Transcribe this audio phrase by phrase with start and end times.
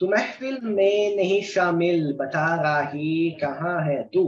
[0.00, 4.24] तू महफिल में नहीं शामिल बता राही कहाँ है तू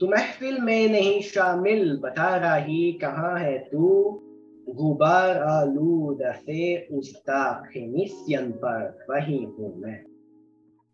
[0.00, 3.88] तू महफिल में नहीं शामिल बता राही कहाँ है तू
[4.68, 9.98] गुबार आलूद से उस्ताख मिस्यन पर वही हूँ मैं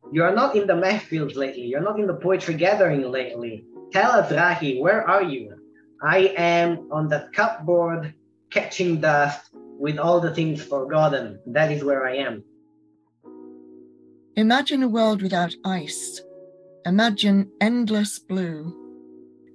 [0.05, 1.63] You are not in the mahfils lately.
[1.63, 3.65] You're not in the poetry gathering lately.
[3.93, 5.55] Tell us, Rahi, where are you?
[6.03, 8.13] I am on the cupboard
[8.51, 11.39] catching dust with all the things forgotten.
[11.47, 12.43] That is where I am.
[14.38, 16.22] Imagine a world without ice.
[16.86, 18.72] Imagine endless blue.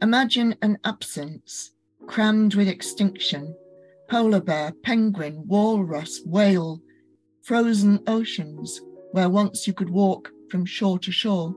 [0.02, 1.70] Imagine an absence
[2.08, 3.54] crammed with extinction.
[4.10, 6.80] Polar bear, penguin, walrus, whale,
[7.42, 8.80] frozen oceans
[9.12, 11.54] where once you could walk from shore to shore.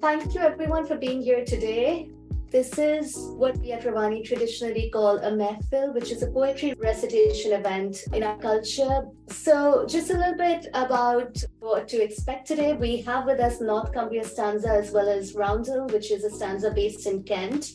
[0.00, 2.08] Thank you everyone for being here today.
[2.50, 7.52] This is what we at Rawanee traditionally call a mehfil, which is a poetry recitation
[7.52, 9.02] event in our culture.
[9.28, 12.72] So, just a little bit about what to expect today.
[12.72, 16.72] We have with us North Cumbria stanza as well as Roundel, which is a stanza
[16.72, 17.70] based in Kent.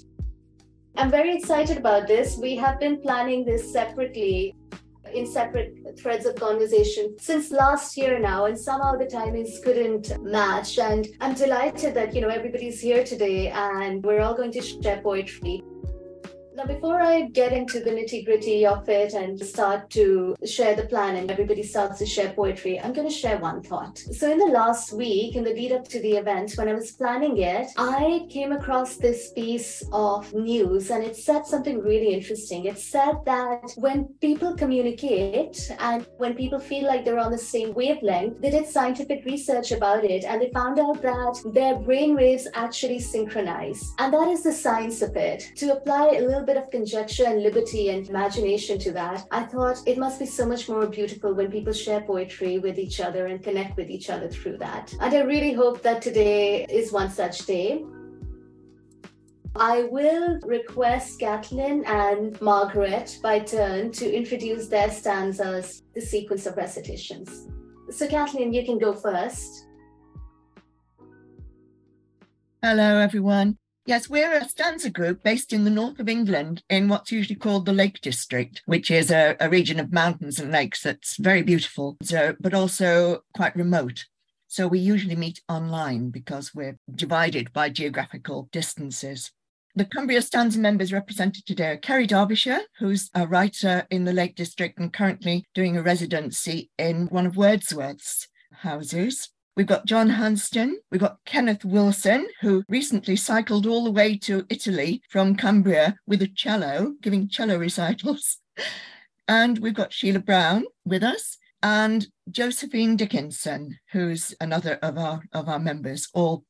[0.98, 2.38] I'm very excited about this.
[2.38, 4.56] We have been planning this separately
[5.16, 10.78] in separate threads of conversation since last year now and somehow the timings couldn't match.
[10.78, 15.02] And i'm delighted that you know everybody's here today and we're all going to share
[15.02, 15.64] poetry
[16.56, 20.86] now, before I get into the nitty gritty of it and start to share the
[20.86, 23.98] plan and everybody starts to share poetry, I'm going to share one thought.
[23.98, 26.92] So, in the last week, in the lead up to the event, when I was
[26.94, 32.66] planning it, I came across this piece of news and it said something really interesting.
[32.66, 37.74] It said that when people communicate and when people feel like they're on the same
[37.74, 42.48] wavelength, they did scientific research about it and they found out that their brain waves
[42.54, 43.94] actually synchronize.
[44.00, 45.52] And that is the science of it.
[45.58, 49.78] To apply a little bit of conjecture and liberty and imagination to that, I thought
[49.86, 53.44] it must be so much more beautiful when people share poetry with each other and
[53.44, 54.94] connect with each other through that.
[55.00, 57.84] And I really hope that today is one such day.
[59.56, 66.58] I will request Kathleen and Margaret by turn to introduce their stanzas, the sequence of
[66.58, 67.48] recitations.
[67.90, 69.68] So, Kathleen, you can go first.
[72.62, 73.58] Hello, everyone.
[73.88, 77.68] Yes, we're a stanza group based in the north of England in what's usually called
[77.68, 81.96] the Lake District, which is a, a region of mountains and lakes that's very beautiful,
[82.40, 84.06] but also quite remote.
[84.48, 89.32] So we usually meet online because we're divided by geographical distances.
[89.76, 94.36] The Cumbria Stanza members represented today are Kerry Darbishire, who's a writer in the Lake
[94.36, 99.30] District and currently doing a residency in one of Wordsworth's houses.
[99.56, 100.80] We've got John Hanston.
[100.92, 106.22] We've got Kenneth Wilson, who recently cycled all the way to Italy from Cumbria with
[106.22, 108.38] a cello, giving cello recitals.
[109.28, 115.50] And we've got Sheila Brown with us and Josephine Dickinson, who's another of our of
[115.50, 116.44] our members, all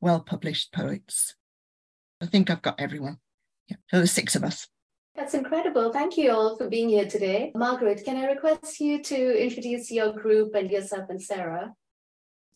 [0.00, 1.34] well-published poets.
[2.22, 3.18] I think I've got everyone.
[3.68, 3.76] Yeah.
[3.90, 4.66] So there's six of us.
[5.14, 5.92] That's incredible.
[5.92, 7.52] Thank you all for being here today.
[7.54, 11.74] Margaret, can I request you to introduce your group and yourself and Sarah?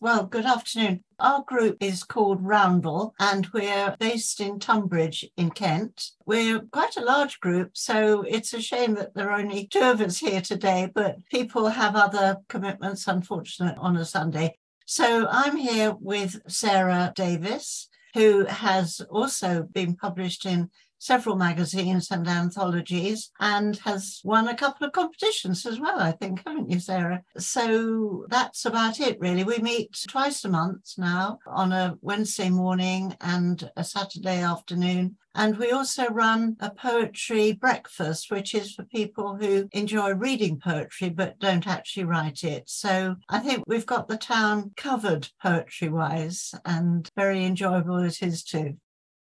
[0.03, 1.01] Well, good afternoon.
[1.17, 6.09] Our group is called Roundel and we're based in Tunbridge in Kent.
[6.25, 10.01] We're quite a large group, so it's a shame that there are only two of
[10.01, 14.57] us here today, but people have other commitments, unfortunate, on a Sunday.
[14.85, 20.69] So I'm here with Sarah Davis, who has also been published in
[21.03, 26.41] several magazines and anthologies and has won a couple of competitions as well, I think,
[26.45, 27.21] haven't you, Sarah?
[27.37, 29.43] So that's about it, really.
[29.43, 35.17] We meet twice a month now on a Wednesday morning and a Saturday afternoon.
[35.35, 41.09] And we also run a poetry breakfast, which is for people who enjoy reading poetry
[41.09, 42.69] but don't actually write it.
[42.69, 48.43] So I think we've got the town covered poetry wise, and very enjoyable it is
[48.43, 48.77] too.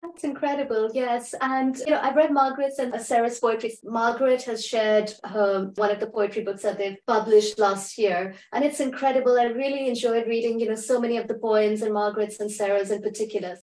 [0.06, 1.34] That's incredible, yes.
[1.40, 3.76] And you know, I've read Margaret's and uh, Sarah's poetry.
[3.84, 8.64] Margaret has shared her one of the poetry books that they've published last year, and
[8.64, 9.38] it's incredible.
[9.38, 12.90] I really enjoyed reading, you know, so many of the poems and Margaret's and Sarah's
[12.90, 13.58] in particular.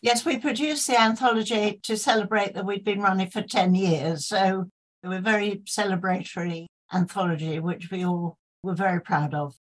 [0.00, 4.26] Yes, we produced the anthology to celebrate that we'd been running for 10 years.
[4.26, 4.70] So
[5.02, 9.54] it was a very celebratory anthology, which we all were very proud of.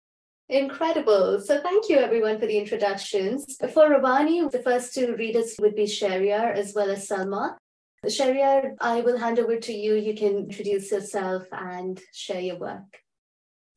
[0.49, 1.41] Incredible.
[1.41, 3.57] So thank you everyone for the introductions.
[3.73, 7.57] For Rawanee, the first two readers would be Shahryar as well as Salma.
[8.05, 9.95] Shahryar, I will hand over to you.
[9.95, 12.85] You can introduce yourself and share your work.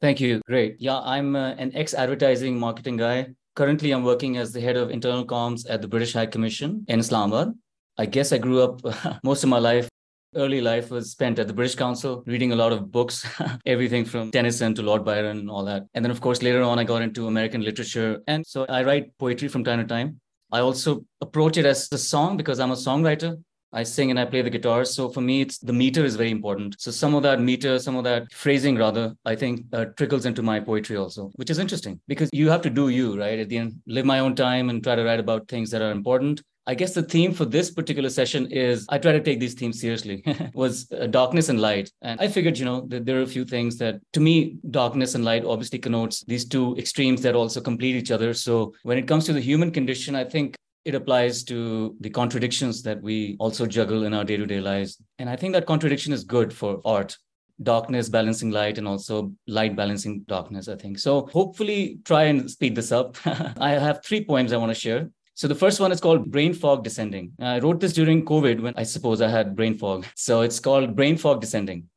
[0.01, 0.41] Thank you.
[0.45, 0.75] Great.
[0.79, 3.29] Yeah, I'm uh, an ex-advertising marketing guy.
[3.55, 6.99] Currently, I'm working as the head of internal comms at the British High Commission in
[6.99, 7.53] Islamabad.
[7.97, 8.81] I guess I grew up
[9.23, 9.89] most of my life
[10.37, 13.25] early life was spent at the British Council, reading a lot of books,
[13.65, 15.83] everything from Tennyson to Lord Byron and all that.
[15.93, 18.21] And then, of course, later on, I got into American literature.
[18.27, 20.21] And so I write poetry from time to time.
[20.51, 23.41] I also approach it as a song because I'm a songwriter.
[23.73, 24.85] I sing and I play the guitar.
[24.85, 26.75] So for me, it's the meter is very important.
[26.79, 30.41] So some of that meter, some of that phrasing, rather, I think uh, trickles into
[30.41, 33.39] my poetry also, which is interesting because you have to do you, right?
[33.39, 35.91] At the end, live my own time and try to write about things that are
[35.91, 36.41] important.
[36.69, 39.79] I guess the theme for this particular session is I try to take these themes
[39.79, 40.21] seriously.
[40.53, 43.45] was uh, darkness and light, and I figured, you know, that there are a few
[43.45, 47.95] things that, to me, darkness and light obviously connotes these two extremes that also complete
[47.95, 48.33] each other.
[48.33, 50.57] So when it comes to the human condition, I think
[50.87, 55.35] it applies to the contradictions that we also juggle in our day-to-day lives, and I
[55.35, 57.17] think that contradiction is good for art
[57.63, 62.75] darkness balancing light and also light balancing darkness i think so hopefully try and speed
[62.75, 63.17] this up
[63.59, 66.55] i have three poems i want to share so the first one is called Brain
[66.55, 67.31] Fog Descending.
[67.39, 70.07] I wrote this during COVID when I suppose I had brain fog.
[70.15, 71.89] So it's called Brain Fog Descending.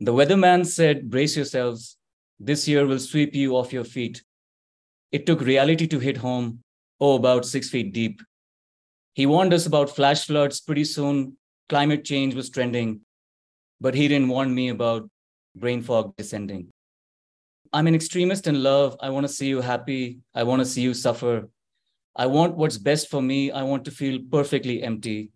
[0.00, 1.98] The weatherman said, Brace yourselves.
[2.40, 4.22] This year will sweep you off your feet.
[5.10, 6.61] It took reality to hit home,
[7.02, 8.22] oh, about six feet deep.
[9.14, 11.36] He warned us about flash floods pretty soon.
[11.68, 13.00] Climate change was trending,
[13.80, 15.10] but he didn't warn me about
[15.56, 16.68] brain fog descending.
[17.72, 18.96] I'm an extremist in love.
[19.00, 20.20] I want to see you happy.
[20.32, 21.48] I want to see you suffer.
[22.14, 23.50] I want what's best for me.
[23.50, 25.30] I want to feel perfectly empty.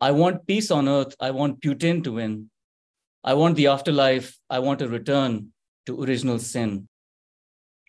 [0.00, 1.14] I want peace on earth.
[1.20, 2.50] I want Putin to win.
[3.22, 4.36] I want the afterlife.
[4.50, 5.52] I want a return
[5.86, 6.88] to original sin.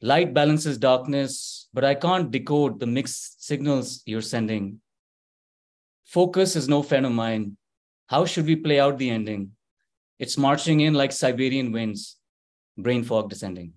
[0.02, 4.80] Light balances darkness, but I can't decode the mixed signals you're sending.
[6.06, 7.58] Focus is no friend of mine.
[8.08, 9.52] How should we play out the ending?
[10.20, 12.18] It's marching in like Siberian winds,
[12.78, 13.74] brain fog descending.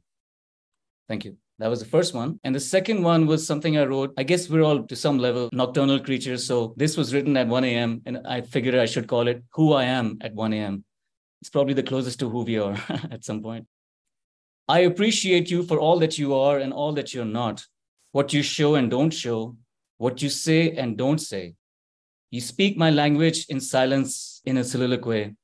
[1.08, 1.37] Thank you.
[1.58, 2.38] That was the first one.
[2.44, 4.14] And the second one was something I wrote.
[4.16, 6.46] I guess we're all, to some level, nocturnal creatures.
[6.46, 8.00] So this was written at 1 a.m.
[8.06, 10.84] And I figured I should call it Who I Am at 1 a.m.
[11.43, 12.78] It's probably the closest to who we are
[13.11, 13.66] at some point.
[14.70, 17.67] I appreciate you for all that you are and all that you're not,
[18.12, 19.56] what you show and don't show,
[19.99, 21.55] what you say and don't say.
[22.31, 25.34] You speak my language in silence in a soliloquy.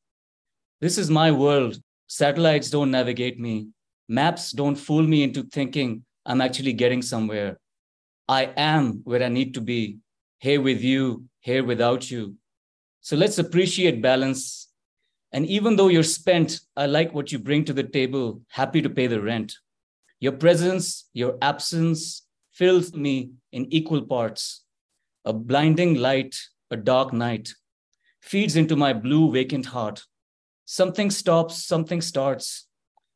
[0.81, 1.77] This is my world.
[2.07, 3.71] Satellites don't navigate me.
[4.09, 7.59] Maps don't fool me into thinking I'm actually getting somewhere.
[8.29, 9.99] I am where I need to be,
[10.39, 12.37] here with you, here without you.
[13.01, 14.66] So let's appreciate balance.
[15.33, 18.91] And even though you're spent, I like what you bring to the table, happy to
[18.91, 19.55] pay the rent.
[20.21, 24.65] Your presence, your absence fills me in equal parts.
[25.25, 26.37] A blinding light,
[26.71, 27.53] a dark night
[28.21, 30.05] feeds into my blue, vacant heart.
[30.65, 32.67] Something stops, something starts.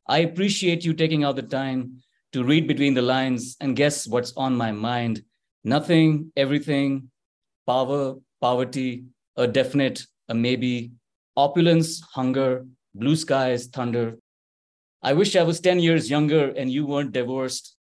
[0.07, 2.01] I appreciate you taking out the time
[2.33, 5.23] to read between the lines and guess what's on my mind.
[5.63, 7.11] Nothing, everything,
[7.67, 9.05] power, poverty,
[9.35, 10.91] a definite, a maybe,
[11.35, 14.17] opulence, hunger, blue skies, thunder.
[15.01, 17.75] I wish I was 10 years younger and you weren't divorced,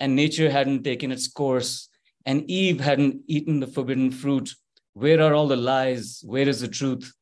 [0.00, 1.88] and nature hadn't taken its course,
[2.24, 4.54] and Eve hadn't eaten the forbidden fruit.
[4.94, 6.22] Where are all the lies?
[6.24, 7.12] Where is the truth?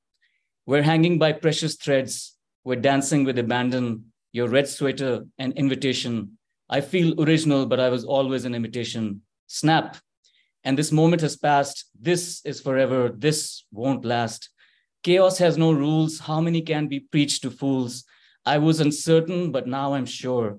[0.67, 2.37] We're hanging by precious threads.
[2.65, 6.39] We're dancing with abandon, your red sweater, and invitation.
[6.69, 9.23] I feel original, but I was always an imitation.
[9.47, 9.97] Snap.
[10.63, 11.87] And this moment has passed.
[11.99, 13.09] This is forever.
[13.09, 14.51] This won't last.
[15.03, 16.19] Chaos has no rules.
[16.19, 18.05] How many can be preached to fools?
[18.45, 20.59] I was uncertain, but now I'm sure.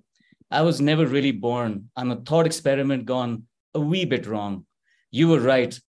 [0.50, 1.89] I was never really born.
[1.95, 3.43] I'm a thought experiment gone
[3.74, 4.65] a wee bit wrong.
[5.12, 5.79] You were right.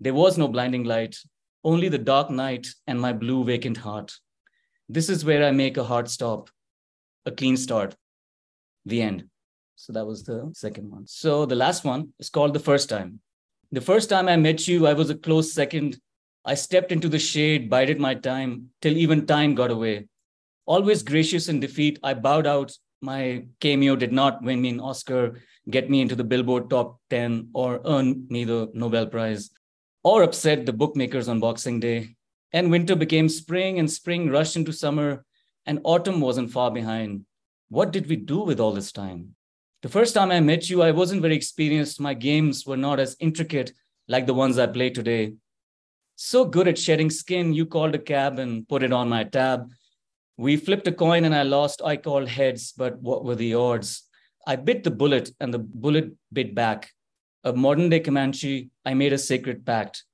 [0.00, 1.16] There was no blinding light,
[1.64, 4.14] only the dark night and my blue vacant heart.
[4.88, 6.48] This is where I make a hard stop,
[7.24, 7.96] a clean start,
[8.84, 9.24] the end.
[9.74, 11.06] So that was the second one.
[11.06, 13.20] So the last one is called The First Time.
[13.72, 15.98] The first time I met you, I was a close second.
[16.48, 20.06] I stepped into the shade, bided my time, till even time got away.
[20.64, 22.72] Always gracious in defeat, I bowed out.
[23.02, 27.50] My cameo did not win me an Oscar, get me into the Billboard top 10,
[27.52, 29.50] or earn me the Nobel Prize,
[30.04, 32.14] or upset the bookmakers on Boxing Day.
[32.52, 35.24] And winter became spring, and spring rushed into summer,
[35.66, 37.26] and autumn wasn't far behind.
[37.70, 39.34] What did we do with all this time?
[39.82, 42.00] The first time I met you, I wasn't very experienced.
[42.00, 43.72] My games were not as intricate
[44.06, 45.32] like the ones I play today.
[46.18, 49.70] So good at shedding skin, you called a cab and put it on my tab.
[50.38, 51.82] We flipped a coin and I lost.
[51.84, 54.02] I called heads, but what were the odds?
[54.46, 56.90] I bit the bullet and the bullet bit back.
[57.44, 60.04] A modern day Comanche, I made a sacred pact.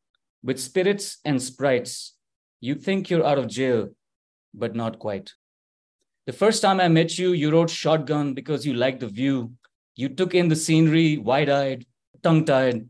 [0.42, 2.16] With spirits and sprites,
[2.60, 3.90] you think you're out of jail,
[4.52, 5.32] but not quite.
[6.26, 9.52] The first time I met you, you rode shotgun because you liked the view.
[9.94, 11.86] You took in the scenery, wide eyed,
[12.24, 12.88] tongue tied.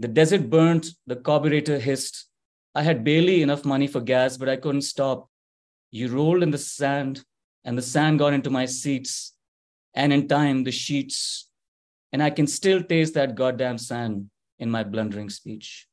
[0.00, 2.26] The desert burnt, the carburetor hissed.
[2.74, 5.28] I had barely enough money for gas, but I couldn't stop.
[5.90, 7.24] You rolled in the sand,
[7.64, 9.34] and the sand got into my seats,
[9.94, 11.48] and in time, the sheets,
[12.12, 15.88] and I can still taste that goddamn sand in my blundering speech.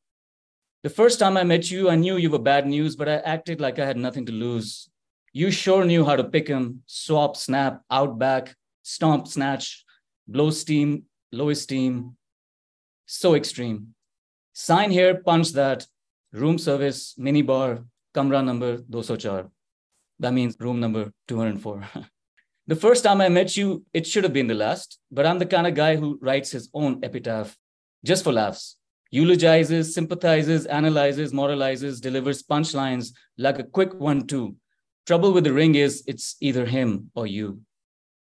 [0.83, 3.59] The first time I met you, I knew you were bad news, but I acted
[3.59, 4.89] like I had nothing to lose.
[5.33, 9.83] You sure knew how to pick him, swap, snap, out back, stomp, snatch,
[10.27, 12.17] blow steam, low esteem.
[13.07, 13.95] So extreme.
[14.53, 15.87] Sign here, punch that,
[16.31, 17.83] room service, mini bar,
[18.15, 19.49] kamra number 204.
[20.19, 21.83] That means room number 204.
[22.67, 25.45] the first time I met you, it should have been the last, but I'm the
[25.45, 27.55] kind of guy who writes his own epitaph
[28.03, 28.77] just for laughs.
[29.11, 34.55] Eulogizes, sympathizes, analyzes, moralizes, delivers punchlines like a quick one, two.
[35.05, 37.61] Trouble with the ring is it's either him or you.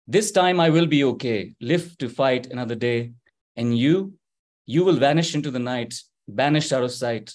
[0.08, 3.12] This time I will be okay, live to fight another day.
[3.56, 4.14] And you,
[4.66, 5.94] you will vanish into the night,
[6.28, 7.32] banished out of sight,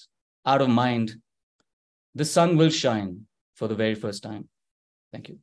[0.47, 1.15] out of mind,
[2.15, 4.47] the sun will shine for the very first time.
[5.11, 5.37] Thank you.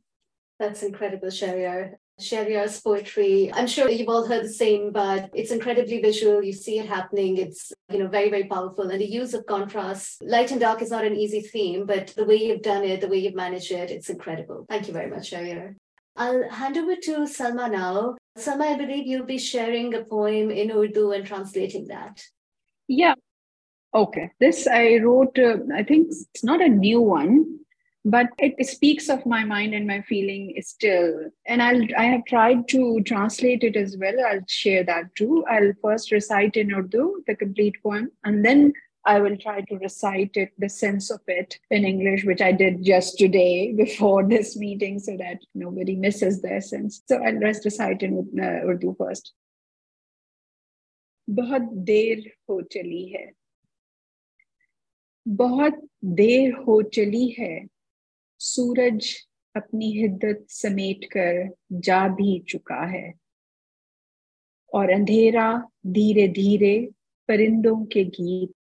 [0.58, 1.94] That's incredible, Shahryar.
[2.20, 6.44] Shahriyar's poetry, I'm sure you've all heard the same, but it's incredibly visual.
[6.44, 7.38] You see it happening.
[7.38, 8.88] It's, you know, very, very powerful.
[8.88, 12.24] And the use of contrast, light and dark is not an easy theme, but the
[12.24, 14.64] way you've done it, the way you've managed it, it's incredible.
[14.68, 15.74] Thank you very much, Shahriyar.
[16.16, 18.16] I'll hand over to Salma now.
[18.38, 22.22] Salma, I believe you'll be sharing a poem in Urdu and translating that.
[22.86, 23.14] Yeah,
[23.93, 27.59] Okay, this I wrote, uh, I think it's not a new one,
[28.05, 31.31] but it speaks of my mind and my feeling still.
[31.47, 34.13] And I'll, I have tried to translate it as well.
[34.27, 35.43] I'll share that too.
[35.49, 38.73] I'll first recite in Urdu the complete poem, and then
[39.05, 42.83] I will try to recite it, the sense of it in English, which I did
[42.83, 47.01] just today before this meeting so that nobody misses the essence.
[47.07, 49.33] So I'll just recite in uh, Urdu first.
[51.29, 53.31] बहुत देर हो चली है
[55.28, 57.66] बहुत देर हो चली है।
[58.38, 59.26] सूरज
[59.56, 63.12] अपनी हिद्दत समेट कर जा भी चुका है।
[64.74, 66.90] और अंधेरा धीरे धीरे
[67.28, 68.52] परिंदों के गीत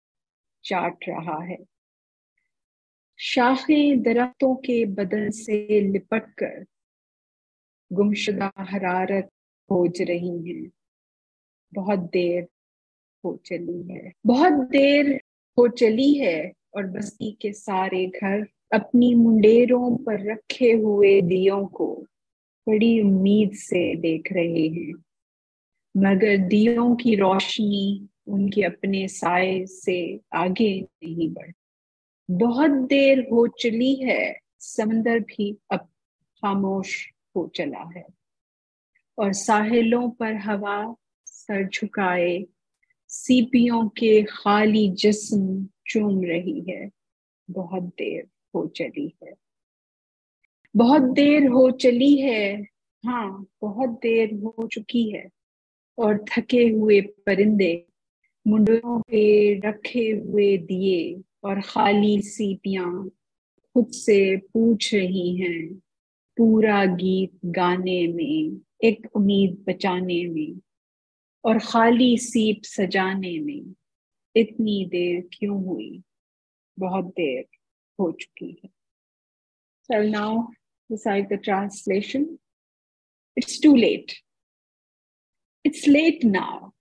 [0.63, 1.57] चाट रहा है।
[3.19, 6.65] शाखें दरख्तों के बदन से लिपट कर
[7.91, 9.25] गुमशुदा हरारत
[9.69, 10.71] खोज रही हैं।
[11.73, 12.47] बहुत देर
[13.25, 15.21] हो चली है। बहुत देर
[15.57, 22.05] हो चली है और बस्ती के सारे घर अपनी मुंडेरों पर रखे हुए दियों को
[22.69, 24.93] बड़ी उम्मीद से देख रहे हैं।
[25.97, 31.51] मगर दियों की रोशनी उनके अपने साय से आगे नहीं बढ़।
[32.31, 35.79] बहुत देर हो चली है, समंदर भी अब
[36.41, 38.05] खामोश हो चला है।
[39.17, 40.95] और साहिलों पर हवा
[41.25, 42.45] सर झुकाए
[43.15, 46.89] सीपियों के खाली जिस्म चूम रही है।
[47.51, 49.33] बहुत देर हो चली है।
[50.75, 52.67] बहुत देर हो चली है।
[53.05, 55.29] हाँ बहुत देर हो चुकी है।
[55.97, 57.85] और थके हुए परिंदे
[58.47, 63.09] मुंडों पे रखे हुए दिए और खाली सीपियाँ
[63.73, 65.75] खुद से पूछ रही हैं
[66.37, 70.59] पूरा गीत गाने में, एक उम्मीद बचाने में।
[71.44, 73.74] और खाली सीप सजाने में
[74.36, 76.02] इतनी देर क्यों हुई
[76.78, 77.44] बहुत देर
[78.00, 78.70] हो चुकी है
[79.90, 80.50] So now
[80.90, 82.38] recite the translation.
[83.36, 84.18] It's too late.
[85.64, 86.74] It's late now.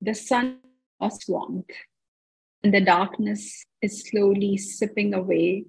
[0.00, 0.60] The sun
[1.00, 1.70] was warmth,
[2.64, 5.64] and the darkness is slowly sipping away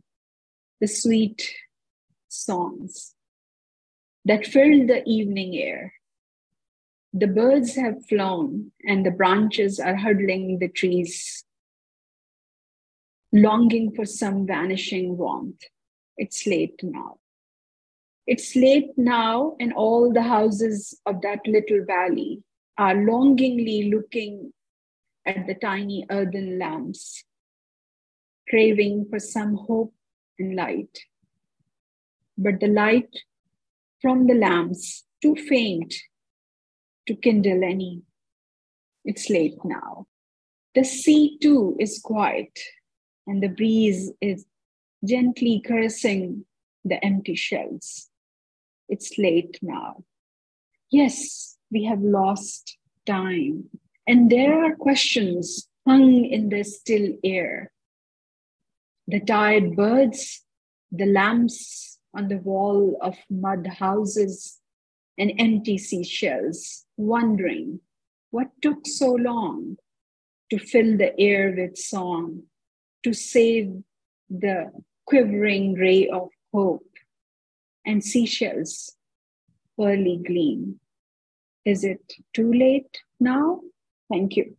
[0.81, 1.51] the sweet
[2.27, 3.15] songs
[4.25, 5.93] that filled the evening air.
[7.12, 11.44] the birds have flown, and the branches are huddling the trees,
[13.32, 15.62] longing for some vanishing warmth.
[16.16, 17.18] It's late now.
[18.26, 22.42] It's late now, and all the houses of that little valley
[22.76, 24.52] are longingly looking
[25.24, 27.24] at the tiny earthen lamps,
[28.48, 29.94] craving for some hope
[30.38, 30.98] and light.
[32.36, 33.16] But the light
[34.02, 35.94] from the lamps, too faint
[37.06, 38.02] to kindle any.
[39.04, 40.06] It's late now.
[40.74, 42.58] The sea too is quiet,
[43.26, 44.44] and the breeze is
[45.04, 46.44] gently caressing
[46.84, 48.08] the empty shells.
[48.88, 50.04] It's late now.
[50.90, 53.70] Yes, we have lost time,
[54.06, 57.72] and there are questions hung in the still air.
[59.08, 60.44] The tired birds,
[60.90, 64.60] the lamps on the wall of mud houses,
[65.18, 67.80] and empty seashells, wondering
[68.30, 69.76] what took so long
[70.50, 72.42] to fill the air with song,
[73.02, 73.82] to save
[74.28, 74.70] the
[75.06, 76.90] quivering ray of hope
[77.84, 78.96] and seashells
[79.78, 80.80] pearly gleam.
[81.64, 83.60] Is it too late now?
[84.10, 84.56] Thank you.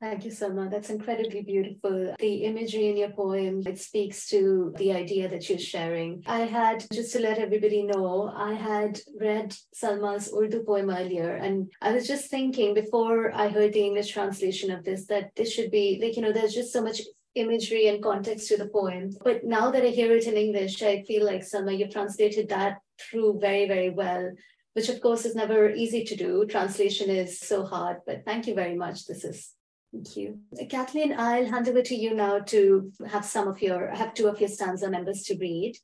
[0.00, 0.70] Thank you, Salma.
[0.70, 2.14] That's incredibly beautiful.
[2.18, 6.22] The imagery in your poem, it speaks to the idea that you're sharing.
[6.26, 11.70] I had, just to let everybody know, I had read Salma's Urdu poem earlier, and
[11.82, 15.70] I was just thinking before I heard the English translation of this that this should
[15.70, 17.02] be like, you know, there's just so much
[17.34, 19.10] imagery and context to the poem.
[19.22, 22.78] But now that I hear it in English, I feel like Salma, you've translated that
[22.98, 24.32] through very, very well
[24.74, 26.46] which of course is never easy to do.
[26.46, 29.04] Translation is so hard, but thank you very much.
[29.04, 29.52] This is
[29.92, 30.38] Thank you.
[30.68, 34.38] Kathleen, I'll hand over to you now to have some of your, have two of
[34.38, 35.76] your stanza members to read.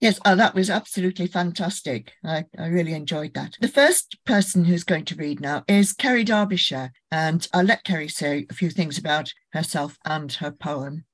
[0.00, 2.12] Yes, oh, that was absolutely fantastic.
[2.24, 3.56] I, I really enjoyed that.
[3.60, 8.08] The first person who's going to read now is Kerry Darbishire, and I'll let Kerry
[8.08, 11.04] say a few things about herself and her poem.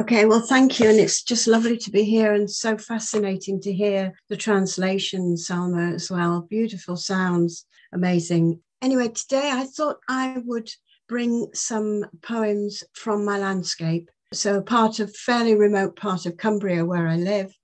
[0.00, 0.90] Okay, well, thank you.
[0.90, 5.94] And it's just lovely to be here and so fascinating to hear the translation, Salma,
[5.94, 6.42] as well.
[6.42, 8.60] Beautiful sounds, amazing.
[8.82, 10.70] Anyway, today I thought I would
[11.08, 14.10] bring some poems from my landscape.
[14.32, 17.54] So, part of fairly remote part of Cumbria where I live.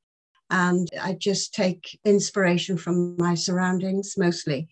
[0.51, 4.69] And I just take inspiration from my surroundings mostly.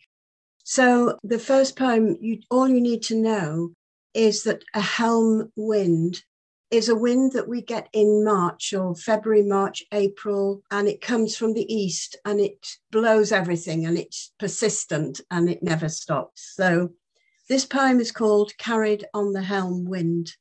[0.64, 3.72] So, the first poem, you, all you need to know
[4.14, 6.22] is that a helm wind
[6.70, 11.36] is a wind that we get in March or February, March, April, and it comes
[11.36, 16.54] from the east and it blows everything and it's persistent and it never stops.
[16.56, 16.92] So
[17.52, 20.36] this poem is called Carried on the Helm Wind.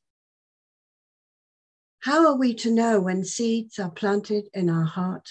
[2.00, 5.28] How are we to know when seeds are planted in our heart?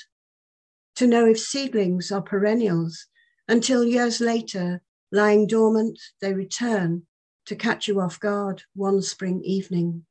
[0.98, 3.08] To know if seedlings are perennials
[3.48, 7.08] until years later, lying dormant, they return
[7.48, 10.06] to catch you off guard one spring evening.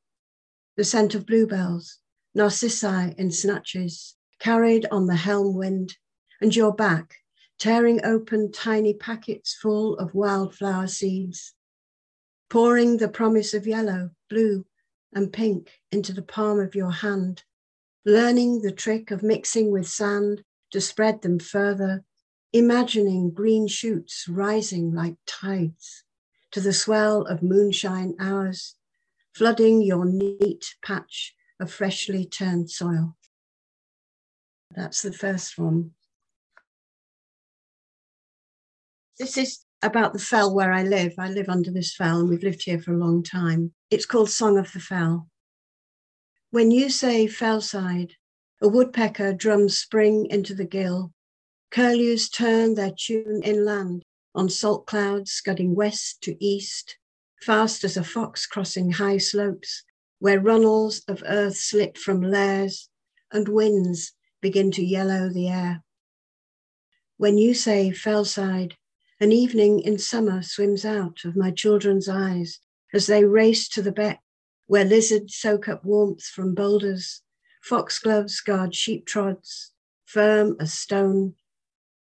[0.75, 1.99] The scent of bluebells,
[2.35, 5.95] narcissi in snatches, carried on the helm wind,
[6.41, 7.15] and your back
[7.61, 11.53] tearing open tiny packets full of wildflower seeds,
[12.51, 14.65] pouring the promise of yellow, blue,
[15.13, 17.41] and pink into the palm of your hand,
[18.05, 22.03] learning the trick of mixing with sand to spread them further,
[22.51, 26.03] imagining green shoots rising like tides
[26.51, 28.75] to the swell of moonshine hours,
[29.33, 33.15] flooding your neat patch of freshly turned soil.
[34.75, 35.91] That's the first one.
[39.17, 41.13] This is about the fell where I live.
[41.17, 43.73] I live under this fell and we've lived here for a long time.
[43.89, 45.27] It's called Song of the Fell.
[46.51, 48.11] When you say fellside,
[48.61, 51.13] a woodpecker drums spring into the gill.
[51.71, 54.03] Curlews turn their tune inland
[54.35, 56.97] on salt clouds scudding west to east,
[57.41, 59.83] fast as a fox crossing high slopes
[60.19, 62.89] where runnels of earth slip from layers
[63.31, 65.83] and winds begin to yellow the air.
[67.17, 68.73] When you say fellside,
[69.21, 72.59] an evening in summer swims out of my children's eyes
[72.91, 74.19] as they race to the beck
[74.65, 77.21] where lizards soak up warmth from boulders,
[77.61, 79.73] foxgloves guard sheep trods,
[80.05, 81.35] firm as stone,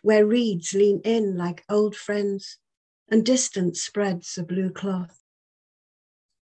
[0.02, 2.58] where reeds lean in like old friends
[3.08, 5.20] and distance spreads a blue cloth.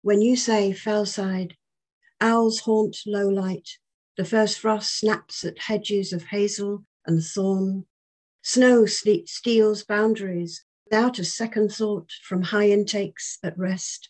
[0.01, 1.53] When you say fellside,
[2.19, 3.69] owls haunt low light,
[4.17, 7.85] the first frost snaps at hedges of hazel and thorn,
[8.45, 14.09] Snow steals boundaries without a second thought from high intakes at rest.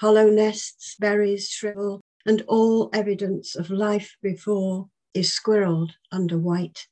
[0.00, 6.88] Hollow nests, berries shrivel, and all evidence of life before is squirreled under white.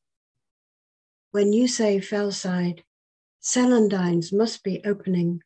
[1.33, 2.83] When you say fellside,
[3.43, 5.43] celandines must be opening,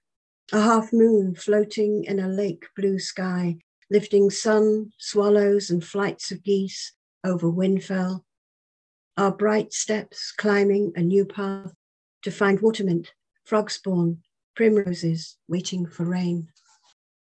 [0.53, 3.57] a half moon floating in a lake blue sky,
[3.91, 6.93] lifting sun, swallows, and flights of geese
[7.25, 8.25] over Windfell
[9.21, 11.75] our bright steps climbing a new path
[12.23, 13.13] to find watermint,
[13.45, 14.17] frog spawn,
[14.57, 16.49] primroses waiting for rain.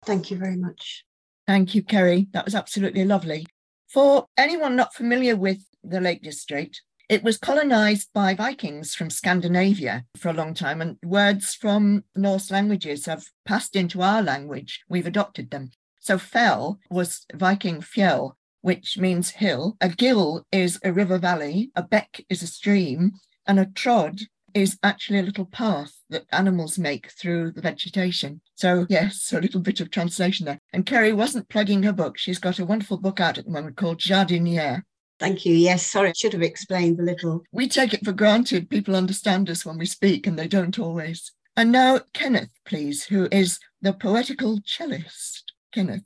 [0.04, 1.06] Thank you very much.
[1.46, 2.30] Thank you, Kerry.
[2.34, 3.46] That was absolutely lovely.
[3.88, 10.06] For anyone not familiar with the Lake District, it was colonized by Vikings from Scandinavia
[10.18, 14.82] for a long time, and words from Norse languages have passed into our language.
[14.90, 15.70] We've adopted them.
[16.00, 19.78] So fell was Viking fjell, which means hill.
[19.82, 23.12] A gill is a river valley, a beck is a stream,
[23.46, 24.22] and a trod
[24.54, 28.40] is actually a little path that animals make through the vegetation.
[28.56, 30.60] So, yes, a little bit of translation there.
[30.72, 32.18] And Kerry wasn't plugging her book.
[32.18, 34.84] She's got a wonderful book out at the moment called Jardiniere.
[35.20, 35.56] Thank you.
[35.56, 37.44] Yes, sorry, I should have explained a little.
[37.52, 41.32] We take it for granted people understand us when we speak, and they don't always.
[41.58, 45.52] And now, Kenneth, please, who is the poetical cellist.
[45.74, 46.04] Kenneth.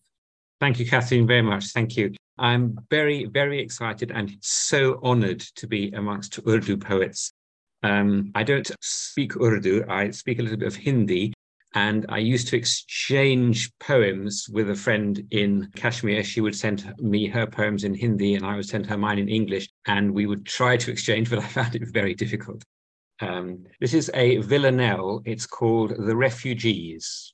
[0.60, 1.68] Thank you, Kathleen, very much.
[1.68, 2.14] Thank you.
[2.40, 7.32] I'm very, very excited and so honored to be amongst Urdu poets.
[7.84, 11.34] Um, I don't speak Urdu, I speak a little bit of Hindi,
[11.74, 16.24] and I used to exchange poems with a friend in Kashmir.
[16.24, 19.30] She would send me her poems in Hindi, and I would send her mine in
[19.30, 22.64] English, and we would try to exchange, but I found it very difficult.
[23.20, 25.22] Um, this is a villanelle.
[25.26, 27.34] It's called The Refugees.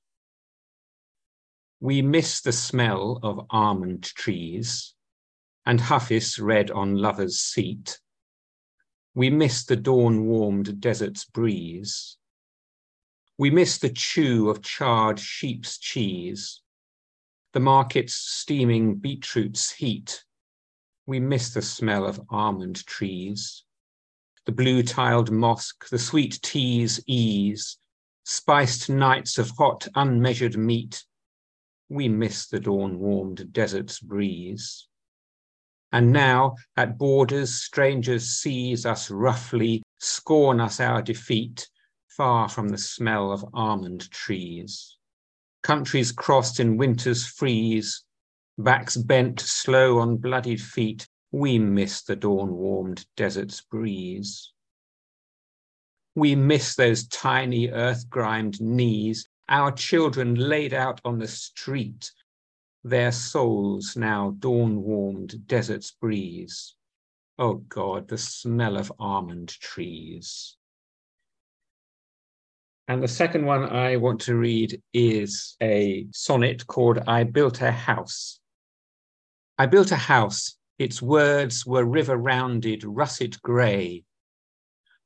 [1.82, 4.93] We miss the smell of almond trees
[5.66, 8.00] and Hafiz read on lover's seat.
[9.16, 12.18] We miss the dawn-warmed desert's breeze.
[13.38, 16.62] We miss the chew of charred sheep's cheese,
[17.54, 20.24] the market's steaming beetroot's heat.
[21.06, 23.64] We miss the smell of almond trees,
[24.46, 27.78] the blue-tiled mosque, the sweet tea's ease,
[28.26, 31.04] spiced nights of hot, unmeasured meat,
[31.90, 34.88] we miss the dawn-warmed desert's breeze.
[35.94, 41.70] And now, at borders, strangers seize us roughly, scorn us our defeat,
[42.10, 44.98] far from the smell of almond trees.
[45.62, 48.04] Countries crossed in winter's freeze,
[48.58, 54.52] backs bent slow on bloodied feet, we miss the dawn-warmed desert's breeze.
[56.16, 62.12] We miss those tiny earth-grimed knees our children laid out on the street,
[62.84, 66.76] their souls now dawn-warmed desert's breeze.
[67.40, 70.58] Oh God, the smell of almond trees.
[72.88, 77.72] And the second one I want to read is a sonnet called I Built a
[77.72, 78.40] House.
[79.58, 84.04] I built a house, its words were river rounded, russet grey.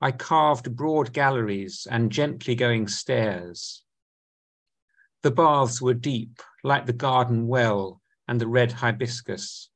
[0.01, 3.83] I carved broad galleries and gently going stairs.
[5.23, 9.69] The baths were deep, like the garden well and the red hibiscus.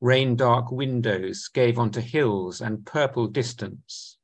[0.00, 4.18] Rain dark windows gave onto hills and purple distance.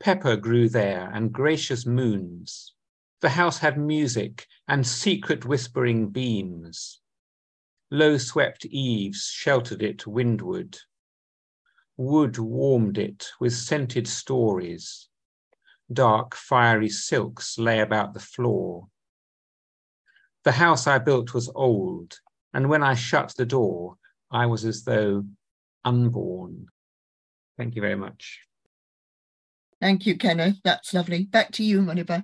[0.00, 2.74] Pepper grew there and gracious moons.
[3.20, 7.00] The house had music and secret whispering beams.
[7.90, 10.78] Low swept eaves sheltered it windward.
[11.96, 15.08] Wood warmed it with scented stories.
[15.90, 18.88] Dark fiery silks lay about the floor.
[20.46, 22.20] The house I built was old,
[22.54, 23.96] and when I shut the door,
[24.30, 25.24] I was as though
[25.84, 26.68] unborn.
[27.58, 28.42] Thank you very much.
[29.80, 30.58] Thank you, Kenneth.
[30.62, 31.24] That's lovely.
[31.24, 32.22] Back to you, Muniba.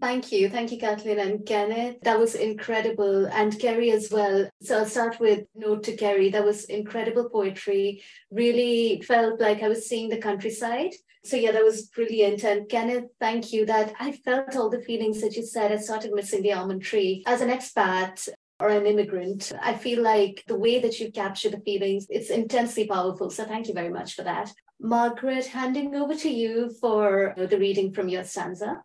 [0.00, 0.50] Thank you.
[0.50, 1.96] Thank you, Kathleen and Kenneth.
[2.02, 3.26] That was incredible.
[3.26, 4.50] And Kerry as well.
[4.60, 6.28] So I'll start with note to Kerry.
[6.28, 8.02] That was incredible poetry.
[8.30, 10.92] Really felt like I was seeing the countryside.
[11.24, 12.44] So yeah, that was brilliant.
[12.44, 13.64] And Kenneth, thank you.
[13.64, 15.72] That I felt all the feelings that you said.
[15.72, 17.22] I started missing the almond tree.
[17.26, 18.28] As an expat,
[18.60, 19.52] or an immigrant.
[19.62, 23.30] I feel like the way that you capture the feelings, it's intensely powerful.
[23.30, 24.52] So thank you very much for that.
[24.80, 28.82] Margaret, handing over to you for the reading from your stanza.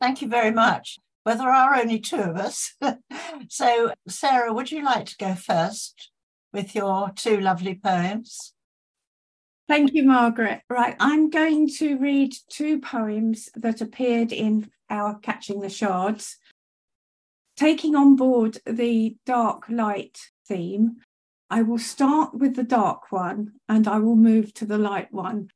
[0.00, 0.98] Thank you very much.
[1.24, 2.74] Well, there are only two of us.
[3.48, 6.10] so, Sarah, would you like to go first
[6.52, 8.52] with your two lovely poems?
[9.66, 10.60] Thank you, Margaret.
[10.68, 16.36] Right, I'm going to read two poems that appeared in our Catching the Shards.
[17.56, 20.96] Taking on board the dark light theme,
[21.48, 25.48] I will start with the dark one and I will move to the light one.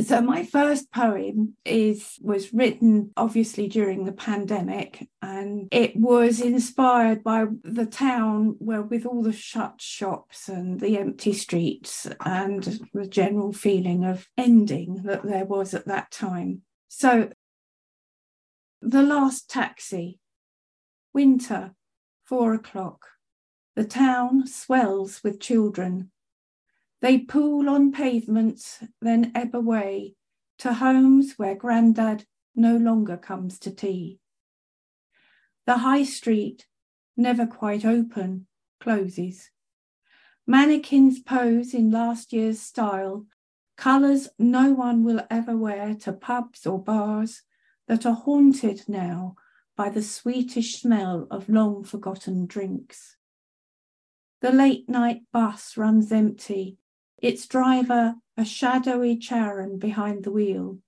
[0.00, 7.24] So my first poem is was written obviously during the pandemic and it was inspired
[7.24, 13.06] by the town where with all the shut shops and the empty streets and the
[13.06, 16.62] general feeling of ending that there was at that time.
[16.86, 17.30] So
[18.80, 20.20] the last taxi,
[21.12, 21.74] winter,
[22.24, 23.06] four o'clock.
[23.74, 26.12] The town swells with children
[27.00, 30.14] they pool on pavements, then ebb away
[30.58, 34.18] to homes where Grandad no longer comes to tea.
[35.66, 36.66] The high street,
[37.16, 38.46] never quite open,
[38.80, 39.50] closes.
[40.46, 43.26] Mannequins pose in last year's style,
[43.76, 47.42] colours no one will ever wear to pubs or bars
[47.86, 49.36] that are haunted now
[49.76, 53.16] by the sweetish smell of long forgotten drinks.
[54.40, 56.78] The late night bus runs empty,
[57.18, 60.78] its driver a shadowy Charon behind the wheel.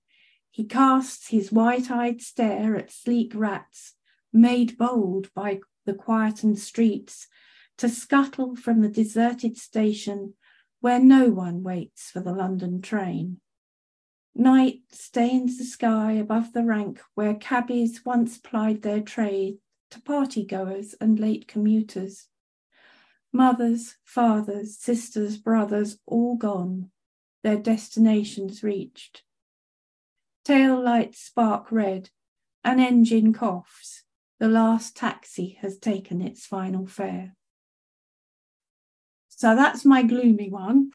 [0.49, 3.95] He casts his white eyed stare at sleek rats,
[4.31, 7.27] made bold by the quietened streets,
[7.77, 10.35] to scuttle from the deserted station
[10.79, 13.39] where no one waits for the London train.
[14.33, 19.57] Night stains the sky above the rank where cabbies once plied their trade
[19.89, 22.27] to party goers and late commuters.
[23.33, 26.91] Mothers, fathers, sisters, brothers, all gone,
[27.43, 29.23] their destinations reached.
[30.43, 32.09] Tail lights spark red,
[32.63, 34.03] an engine coughs,
[34.39, 37.35] the last taxi has taken its final fare.
[39.29, 40.91] So that's my gloomy one.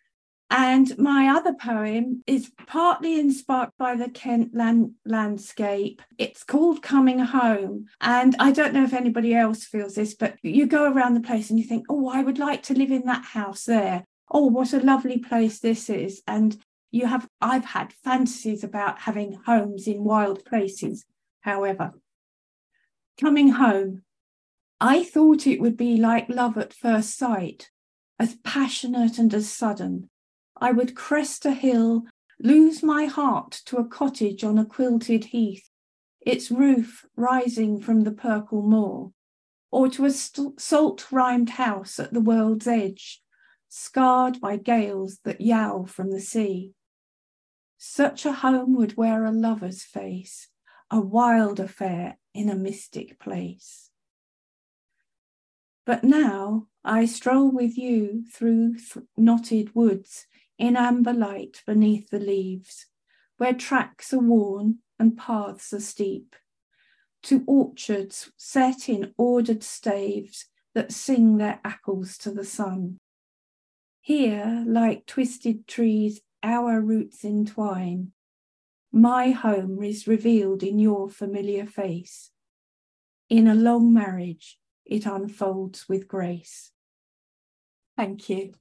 [0.51, 6.03] And my other poem is partly inspired by the Kent land- landscape.
[6.19, 7.87] It's called Coming Home.
[8.01, 11.51] And I don't know if anybody else feels this, but you go around the place
[11.51, 14.05] and you think, oh, I would like to live in that house there.
[14.31, 16.23] Oh, what a lovely place this is.
[16.29, 16.57] And
[16.93, 21.05] you have, I've had fantasies about having homes in wild places.
[21.41, 21.93] However,
[23.21, 24.03] coming home,
[24.81, 27.71] I thought it would be like love at first sight,
[28.19, 30.09] as passionate and as sudden
[30.59, 32.05] I would crest a hill,
[32.41, 35.69] lose my heart to a cottage on a quilted heath,
[36.21, 39.13] its roof rising from the purple moor,
[39.71, 43.23] or to a st- salt rimed house at the world's edge,
[43.69, 46.73] scarred by gales that yowl from the sea.
[47.77, 50.49] Such a home would wear a lover's face,
[50.91, 53.91] a wild affair in a mystic place.
[55.85, 60.27] But now I stroll with you through th- knotted woods
[60.59, 62.87] in amber light beneath the leaves,
[63.37, 66.35] where tracks are worn and paths are steep,
[67.23, 72.99] to orchards set in ordered staves that sing their echoes to the sun.
[74.01, 78.13] Here, like twisted trees, our roots entwine.
[78.93, 82.31] My home is revealed in your familiar face.
[83.29, 86.71] In a long marriage, it unfolds with grace.
[87.97, 88.55] Thank you.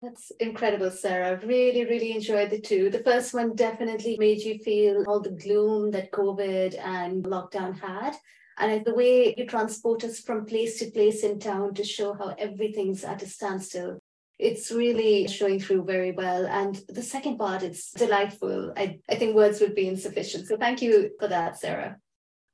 [0.00, 1.40] That's incredible, Sarah.
[1.44, 2.88] Really, really enjoyed the two.
[2.88, 8.14] The first one definitely made you feel all the gloom that COVID and lockdown had.
[8.58, 12.34] And the way you transport us from place to place in town to show how
[12.38, 13.98] everything's at a standstill.
[14.38, 16.46] It's really showing through very well.
[16.46, 18.72] And the second part, it's delightful.
[18.76, 20.46] I, I think words would be insufficient.
[20.46, 21.96] So thank you for that, Sarah.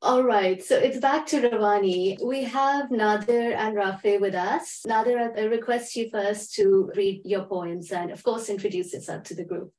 [0.04, 2.22] All right, so it's back to Rawanee.
[2.22, 4.82] We have Nadir and Rafe with us.
[4.86, 9.34] Nadir, I request you first to read your poems and, of course, introduce yourself to
[9.34, 9.72] the group.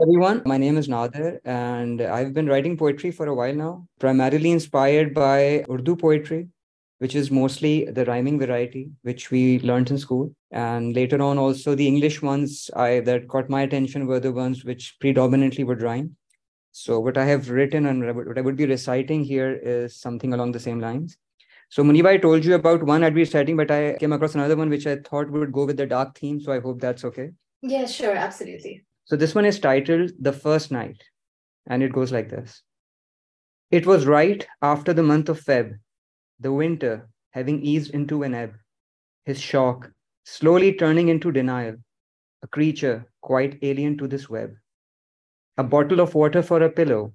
[0.00, 4.52] Everyone, my name is Nadir, and I've been writing poetry for a while now, primarily
[4.52, 6.46] inspired by Urdu poetry,
[6.98, 10.32] which is mostly the rhyming variety, which we learned in school.
[10.52, 14.64] And later on, also the English ones I, that caught my attention were the ones
[14.64, 16.14] which predominantly would rhyme.
[16.76, 20.50] So what I have written and what I would be reciting here is something along
[20.50, 21.16] the same lines.
[21.68, 24.56] So Muniba, I told you about one I'd be reciting, but I came across another
[24.56, 26.40] one which I thought would go with the dark theme.
[26.40, 27.30] So I hope that's okay.
[27.62, 28.84] Yeah, sure, absolutely.
[29.04, 31.00] So this one is titled The First Night,
[31.68, 32.60] and it goes like this.
[33.70, 35.78] It was right after the month of Feb,
[36.40, 38.54] the winter having eased into an ebb,
[39.24, 39.92] his shock
[40.24, 41.76] slowly turning into denial,
[42.42, 44.56] a creature quite alien to this web
[45.58, 47.14] a bottle of water for a pillow,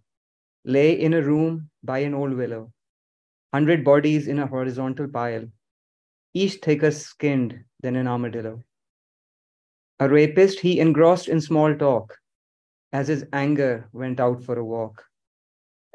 [0.65, 2.71] lay in a room by an old willow,
[3.53, 5.45] hundred bodies in a horizontal pile,
[6.33, 8.63] each thicker skinned than an armadillo.
[9.99, 12.17] A rapist he engrossed in small talk,
[12.93, 15.03] as his anger went out for a walk,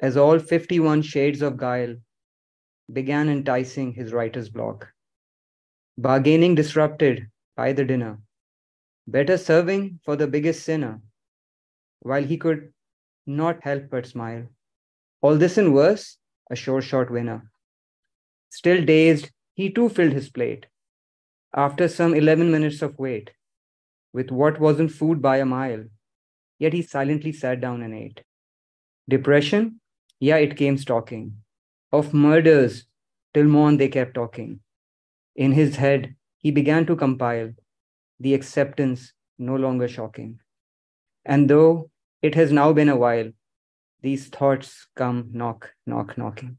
[0.02, 1.96] as all 51 shades of guile
[2.92, 4.92] began enticing his writer's block.
[5.98, 8.18] Bargaining disrupted by the dinner,
[9.06, 11.00] better serving for the biggest sinner
[12.04, 12.72] while he could
[13.26, 14.44] not help but smile.
[15.22, 16.18] All this and worse,
[16.50, 17.50] a sure shot winner.
[18.50, 20.66] Still dazed, he too filled his plate.
[21.56, 23.30] After some 11 minutes of wait,
[24.12, 25.84] with what wasn't food by a mile,
[26.58, 28.22] yet he silently sat down and ate.
[29.08, 29.80] Depression?
[30.20, 31.38] Yeah, it came stalking.
[31.90, 32.86] Of murders,
[33.32, 34.60] till morn they kept talking.
[35.36, 37.52] In his head, he began to compile
[38.20, 40.40] the acceptance no longer shocking.
[41.24, 41.90] And though
[42.26, 43.30] it has now been a while.
[44.00, 46.56] These thoughts come knock, knock, knocking.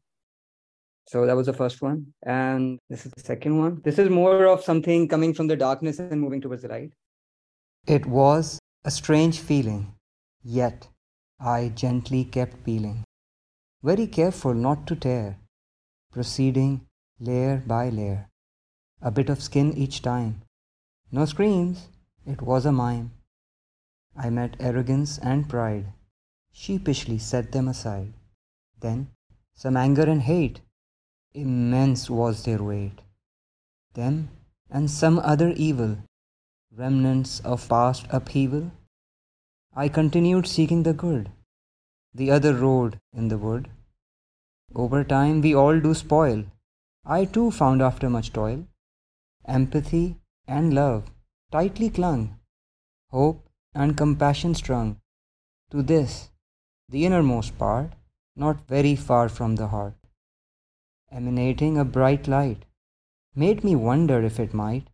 [1.08, 2.14] So that was the first one.
[2.24, 3.82] And this is the second one.
[3.84, 6.92] This is more of something coming from the darkness and moving towards the light.
[7.88, 9.96] It was a strange feeling,
[10.44, 10.88] yet
[11.40, 13.04] I gently kept peeling,
[13.82, 15.38] very careful not to tear,
[16.12, 16.82] proceeding
[17.20, 18.30] layer by layer,
[19.02, 20.42] a bit of skin each time.
[21.12, 21.88] No screams,
[22.26, 23.15] it was a mime.
[24.16, 25.88] I met arrogance and pride,
[26.52, 28.14] sheepishly set them aside.
[28.80, 29.10] Then
[29.54, 30.62] some anger and hate,
[31.34, 33.02] immense was their weight.
[33.94, 34.30] Them
[34.70, 35.98] and some other evil,
[36.76, 38.72] remnants of past upheaval.
[39.76, 41.30] I continued seeking the good,
[42.14, 43.70] the other road in the wood.
[44.74, 46.46] Over time we all do spoil,
[47.06, 48.66] I too found after much toil
[49.48, 51.12] empathy and love
[51.52, 52.38] tightly clung,
[53.12, 53.45] hope
[53.76, 54.98] and compassion strung
[55.70, 56.30] to this,
[56.90, 57.92] the innermost part,
[58.36, 59.96] not very far from the heart,
[61.12, 62.66] emanating a bright light,
[63.36, 64.88] made me wonder if it might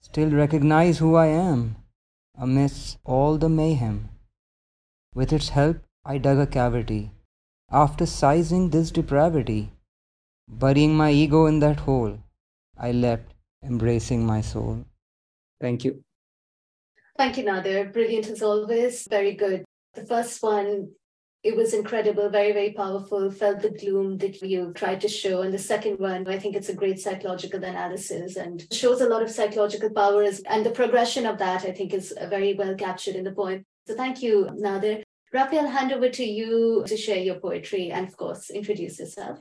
[0.00, 1.76] still recognize who I am
[2.36, 4.08] amidst all the mayhem.
[5.14, 7.10] With its help, I dug a cavity.
[7.70, 9.72] After sizing this depravity,
[10.48, 12.18] burying my ego in that hole,
[12.78, 14.84] I leapt, embracing my soul.
[15.60, 16.04] Thank you.
[17.18, 17.86] Thank you, Nadir.
[17.86, 19.04] Brilliant as always.
[19.10, 19.64] Very good.
[19.94, 20.92] The first one,
[21.42, 25.42] it was incredible, very, very powerful, felt the gloom that you tried to show.
[25.42, 29.24] And the second one, I think it's a great psychological analysis and shows a lot
[29.24, 30.40] of psychological powers.
[30.46, 33.64] And the progression of that, I think, is very well captured in the poem.
[33.88, 35.02] So thank you, Nadir.
[35.34, 39.40] I'll hand over to you to share your poetry and, of course, introduce yourself.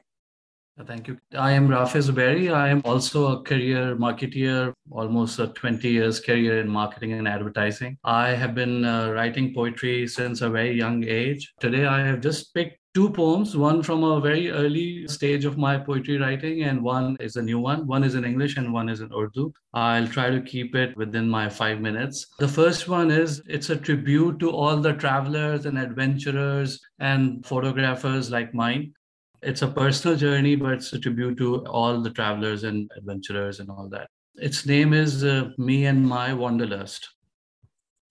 [0.86, 1.18] Thank you.
[1.36, 2.54] I am Rafi Zuberi.
[2.54, 7.98] I am also a career marketeer, almost a 20 years career in marketing and advertising.
[8.04, 11.52] I have been uh, writing poetry since a very young age.
[11.60, 15.78] Today, I have just picked two poems, one from a very early stage of my
[15.78, 17.88] poetry writing, and one is a new one.
[17.88, 19.52] One is in English and one is in Urdu.
[19.74, 22.28] I'll try to keep it within my five minutes.
[22.38, 28.30] The first one is it's a tribute to all the travelers and adventurers and photographers
[28.30, 28.94] like mine
[29.42, 33.70] it's a personal journey, but it's a tribute to all the travelers and adventurers and
[33.70, 34.10] all that.
[34.36, 37.08] Its name is uh, Me and My Wanderlust.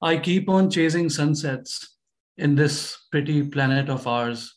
[0.02, 1.96] I keep on chasing sunsets
[2.36, 4.54] in this pretty planet of ours,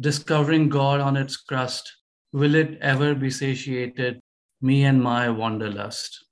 [0.00, 1.96] discovering God on its crust.
[2.32, 4.20] Will it ever be satiated?
[4.62, 6.26] Me and my wanderlust.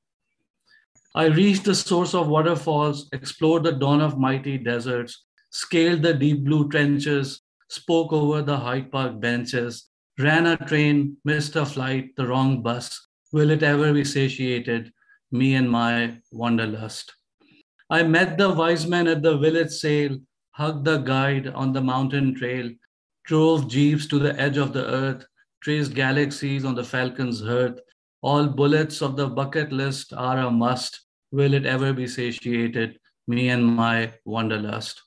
[1.15, 6.45] I reached the source of waterfalls, explored the dawn of mighty deserts, scaled the deep
[6.45, 12.27] blue trenches, spoke over the Hyde Park benches, ran a train, missed a flight, the
[12.27, 13.09] wrong bus.
[13.33, 14.93] Will it ever be satiated?
[15.31, 17.15] Me and my wanderlust.
[17.91, 20.19] I met the wise men at the village sale,
[20.53, 22.71] hugged the guide on the mountain trail,
[23.25, 25.27] drove jeeps to the edge of the earth,
[25.61, 27.79] traced galaxies on the falcon's hearth.
[28.23, 31.03] All bullets of the bucket list are a must.
[31.31, 32.99] Will it ever be satiated?
[33.27, 35.03] Me and my wanderlust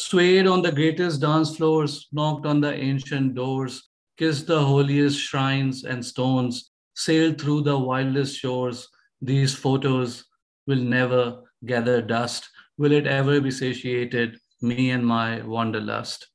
[0.00, 5.84] swayed on the greatest dance floors, knocked on the ancient doors, kissed the holiest shrines
[5.84, 8.88] and stones, sailed through the wildest shores.
[9.20, 10.24] These photos
[10.66, 12.48] will never gather dust.
[12.78, 14.38] Will it ever be satiated?
[14.62, 16.28] Me and my wanderlust.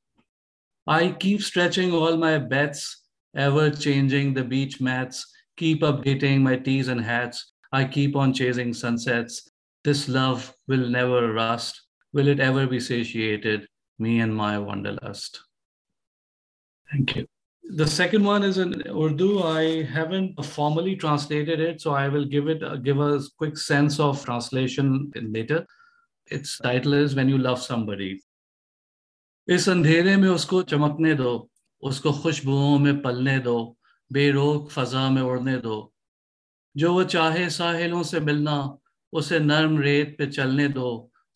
[0.86, 3.04] I keep stretching all my bets,
[3.36, 5.26] ever changing the beach mats,
[5.56, 7.52] keep updating my teas and hats.
[7.72, 9.50] I keep on chasing sunsets.
[9.84, 13.67] This love will never rust Will it ever be satiated?
[13.99, 15.41] Me and my wanderlust.
[16.91, 17.27] Thank you.
[17.63, 19.43] The second one is in Urdu.
[19.43, 24.25] I haven't formally translated it, so I will give it give a quick sense of
[24.25, 25.65] translation later.
[26.27, 28.19] Its title is When You Love Somebody.
[29.49, 31.31] इस अंधेरे में उसको चमकने दो
[31.81, 33.55] उसको खुशबुओं में पलने दो
[34.13, 35.77] बेरोक फजा में उड़ने दो
[36.77, 38.57] जो वो चाहे साहिलों से मिलना
[39.13, 40.89] उसे नर्म रेत पे चलने दो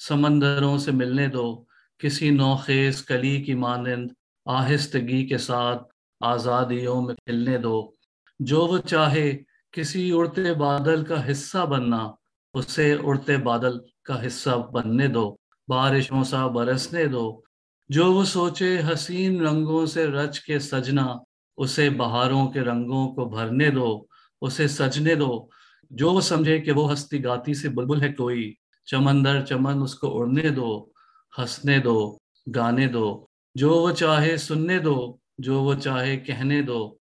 [0.08, 1.66] समंदरों से मिलने दो।
[2.00, 4.14] किसी नौखेज कली की मानंद
[4.48, 5.78] आहिस्तगी के साथ
[6.24, 7.94] आज़ादियों में खिलने दो।
[8.42, 9.32] जो वो चाहे
[9.74, 12.16] किसी उड़ते बादल का हिस्सा बनना,
[12.54, 17.44] उसे उड़ते बादल का हिस्सा बनने दो। बारिशों सा बरसने दो।
[17.90, 21.24] जो वो सोचे हसीन रंगों से रच के सजना,
[21.58, 24.08] उसे बहारों के रंगों को भरने दो,
[24.42, 25.50] उसे सजने दो।
[25.92, 30.08] जो वो समझे कि वो हस्ती गाती से बुलबुल है कोई चमन दर चमन उसको
[30.08, 30.92] उड़ने दो,
[31.38, 37.00] हंसने दो, गाने दो। जो वो चाहे सुनने दो, जो वो चाहे कहने दो।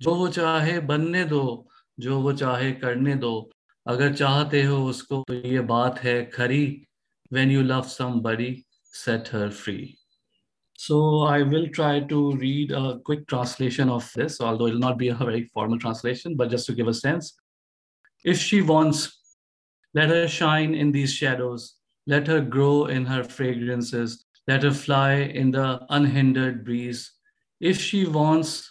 [0.00, 1.68] जो वो चाहे बनने दो,
[2.00, 3.50] जो वो चाहे करने दो।
[3.86, 6.82] अगर चाहते हो उसको तो ये बात है खरी।
[7.32, 7.82] When you love
[8.20, 9.94] somebody set her free
[10.78, 15.08] so I will try to read a quick translation of this although will not be
[15.08, 17.38] a very formal translation but just to give a sense
[18.24, 19.08] if she wants
[19.96, 21.76] let her shine in these shadows.
[22.06, 24.26] Let her grow in her fragrances.
[24.46, 27.12] Let her fly in the unhindered breeze.
[27.60, 28.70] If she wants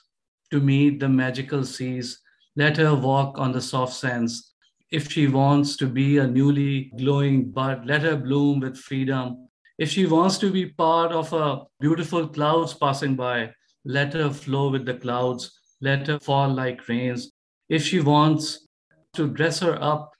[0.51, 2.19] to meet the magical seas,
[2.55, 4.53] let her walk on the soft sands.
[4.91, 9.47] If she wants to be a newly glowing bud, let her bloom with freedom.
[9.79, 13.51] If she wants to be part of a beautiful clouds passing by,
[13.83, 15.59] let her flow with the clouds.
[15.81, 17.31] Let her fall like rains.
[17.67, 18.67] If she wants
[19.15, 20.14] to dress her up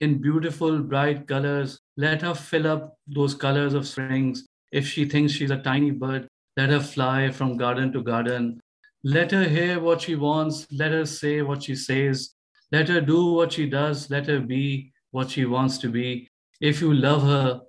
[0.00, 1.80] in beautiful, bright colors.
[1.96, 4.46] Let her fill up those colors of springs.
[4.72, 8.60] If she thinks she's a tiny bird, let her fly from garden to garden.
[9.02, 10.66] Let her hear what she wants.
[10.72, 12.34] Let her say what she says.
[12.72, 14.10] Let her do what she does.
[14.10, 16.28] Let her be what she wants to be.
[16.60, 17.60] If you love her,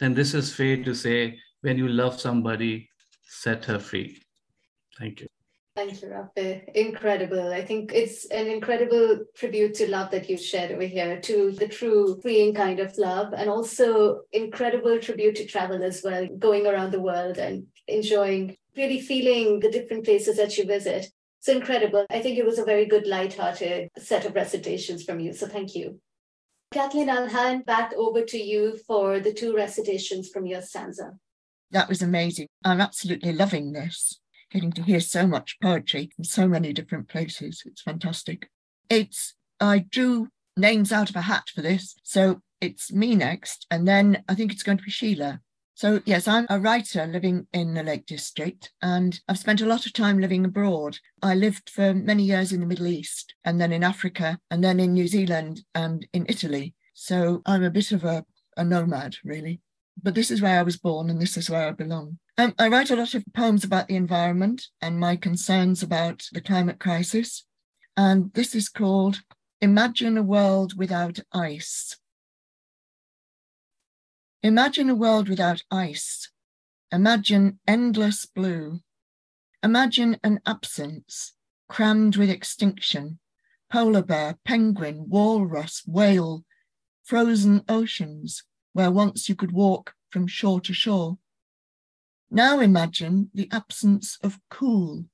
[0.00, 2.88] then this is fair to say when you love somebody,
[3.26, 4.22] set her free.
[4.98, 5.35] Thank you.
[5.76, 6.74] Thank you, Rafi.
[6.74, 7.52] Incredible.
[7.52, 11.68] I think it's an incredible tribute to love that you've shared over here, to the
[11.68, 16.92] true freeing kind of love, and also incredible tribute to travel as well, going around
[16.92, 21.08] the world and enjoying, really feeling the different places that you visit.
[21.40, 22.06] It's incredible.
[22.08, 25.34] I think it was a very good, light-hearted set of recitations from you.
[25.34, 26.00] So thank you.
[26.72, 31.18] Kathleen, I'll hand back over to you for the two recitations from your stanza.
[31.70, 32.48] That was amazing.
[32.64, 34.20] I'm absolutely loving this
[34.50, 37.62] getting to hear so much poetry from so many different places.
[37.66, 38.48] It's fantastic.
[38.88, 41.96] It's, I drew names out of a hat for this.
[42.02, 45.40] So it's me next, and then I think it's going to be Sheila.
[45.74, 49.84] So, yes, I'm a writer living in the Lake District, and I've spent a lot
[49.84, 50.98] of time living abroad.
[51.22, 54.80] I lived for many years in the Middle East, and then in Africa, and then
[54.80, 56.74] in New Zealand and in Italy.
[56.94, 58.24] So, I'm a bit of a,
[58.56, 59.60] a nomad, really.
[60.02, 62.18] But this is where I was born, and this is where I belong.
[62.38, 66.40] Um, I write a lot of poems about the environment and my concerns about the
[66.40, 67.44] climate crisis.
[67.96, 69.22] And this is called
[69.60, 71.96] Imagine a World Without Ice.
[74.42, 76.30] Imagine a world without ice.
[76.92, 78.80] Imagine endless blue.
[79.62, 81.32] Imagine an absence
[81.68, 83.18] crammed with extinction,
[83.72, 86.44] polar bear, penguin, walrus, whale,
[87.02, 88.44] frozen oceans
[88.76, 91.16] where once you could walk from shore to shore.
[92.30, 95.06] Now imagine the absence of cool.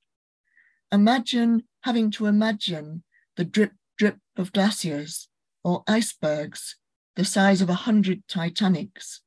[0.91, 3.05] Imagine having to imagine
[3.37, 5.29] the drip drip of glaciers
[5.63, 6.75] or icebergs
[7.15, 9.21] the size of a hundred Titanics.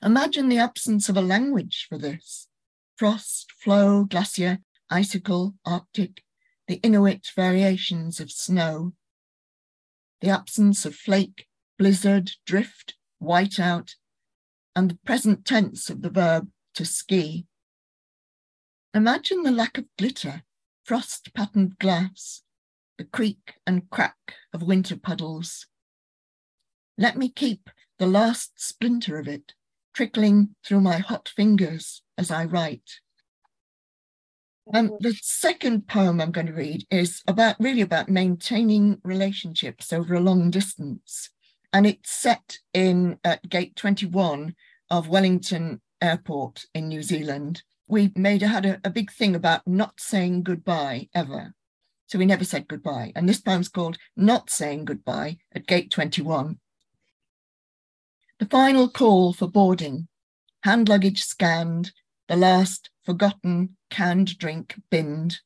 [0.00, 2.46] Imagine the absence of a language for this.
[2.94, 4.58] Frost, flow, glacier,
[4.88, 6.22] icicle, arctic,
[6.68, 8.92] the Inuit variations of snow.
[10.20, 13.94] The absence of flake, blizzard, drift, whiteout,
[14.74, 17.46] and the present tense of the verb to ski.
[18.94, 20.42] Imagine the lack of glitter,
[20.84, 22.42] frost patterned glass,
[22.98, 25.66] the creak and crack of winter puddles.
[26.98, 29.54] Let me keep the last splinter of it
[29.94, 33.00] trickling through my hot fingers as I write.
[34.74, 40.14] Um, the second poem I'm going to read is about really about maintaining relationships over
[40.14, 41.30] a long distance.
[41.76, 44.54] And it's set in at gate 21
[44.88, 50.00] of Wellington airport in New Zealand, we made had a, a big thing about not
[50.00, 51.52] saying goodbye ever.
[52.06, 53.12] So we never said goodbye.
[53.14, 56.58] And this poem's called Not Saying Goodbye at Gate 21.
[58.38, 60.08] The final call for boarding,
[60.62, 61.92] hand luggage scanned,
[62.26, 65.40] the last forgotten canned drink binned.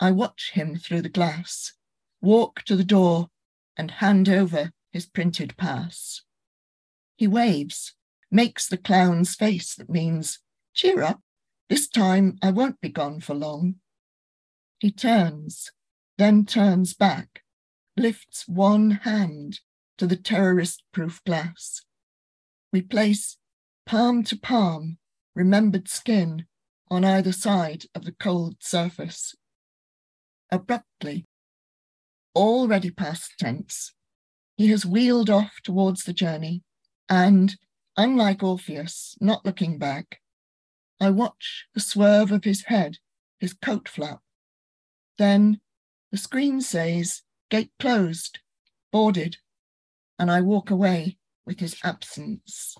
[0.00, 1.74] I watch him through the glass,
[2.22, 3.28] walk to the door
[3.76, 6.22] and hand over his printed pass.
[7.16, 7.94] He waves,
[8.30, 10.40] makes the clown's face that means,
[10.74, 11.20] cheer up,
[11.68, 13.76] this time I won't be gone for long.
[14.78, 15.70] He turns,
[16.18, 17.42] then turns back,
[17.96, 19.60] lifts one hand
[19.98, 21.82] to the terrorist proof glass.
[22.72, 23.36] We place
[23.86, 24.98] palm to palm,
[25.34, 26.46] remembered skin
[26.90, 29.34] on either side of the cold surface.
[30.50, 31.26] Abruptly,
[32.34, 33.94] already past tense,
[34.62, 36.62] he has wheeled off towards the journey
[37.08, 37.56] and
[37.96, 40.20] Unlike Orpheus, not looking back,
[40.98, 42.96] I watch the swerve of his head,
[43.38, 44.20] his coat flap.
[45.18, 45.60] Then
[46.10, 48.38] the screen says, gate closed,
[48.90, 49.36] boarded,
[50.18, 52.76] and I walk away with his absence.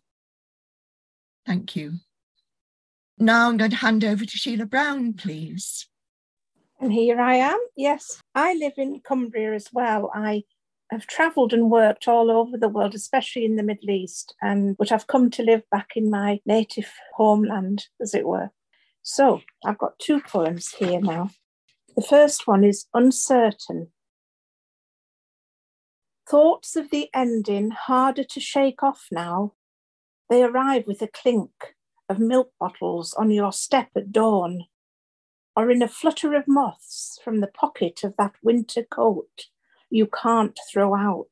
[1.44, 1.94] Thank you.
[3.18, 5.88] Now I'm going to hand over to Sheila Brown, please.
[6.80, 7.58] And here I am.
[7.76, 10.10] Yes, I live in Cumbria as well.
[10.14, 10.44] I
[10.92, 14.92] have travelled and worked all over the world, especially in the Middle East, and but
[14.92, 18.50] I've come to live back in my native homeland, as it were.
[19.02, 21.30] So I've got two poems here now.
[21.96, 23.88] The first one is Uncertain.
[26.28, 29.54] Thoughts of the ending harder to shake off now.
[30.28, 31.74] They arrive with a clink
[32.08, 34.66] of milk bottles on your step at dawn,
[35.56, 39.46] or in a flutter of moths from the pocket of that winter coat
[39.92, 41.28] you can't throw out.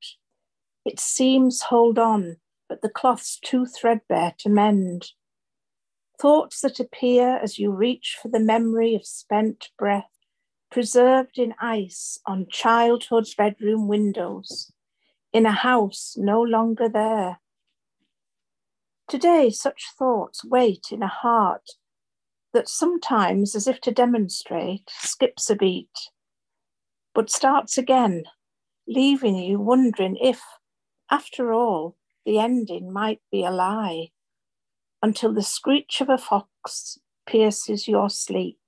[0.85, 2.37] It seems hold on,
[2.69, 5.13] but the cloth's too threadbare to mend.
[6.21, 10.11] Thoughts that appear as you reach for the memory of spent breath,
[10.71, 14.71] preserved in ice on childhood's bedroom windows,
[15.33, 17.41] in a house no longer there.
[19.09, 21.71] Today, such thoughts wait in a heart
[22.53, 26.11] that sometimes, as if to demonstrate, skips a beat,
[27.15, 28.25] but starts again,
[28.91, 30.43] leaving you wondering if,
[31.11, 34.09] after all, the ending might be a lie,
[35.01, 38.59] until the screech of a fox pierces your sleep.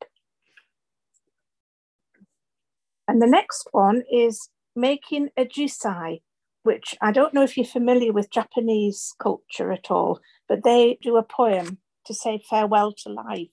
[3.08, 6.22] And the next one is making a jisei,
[6.62, 11.16] which I don't know if you're familiar with Japanese culture at all, but they do
[11.16, 13.50] a poem to say farewell to life,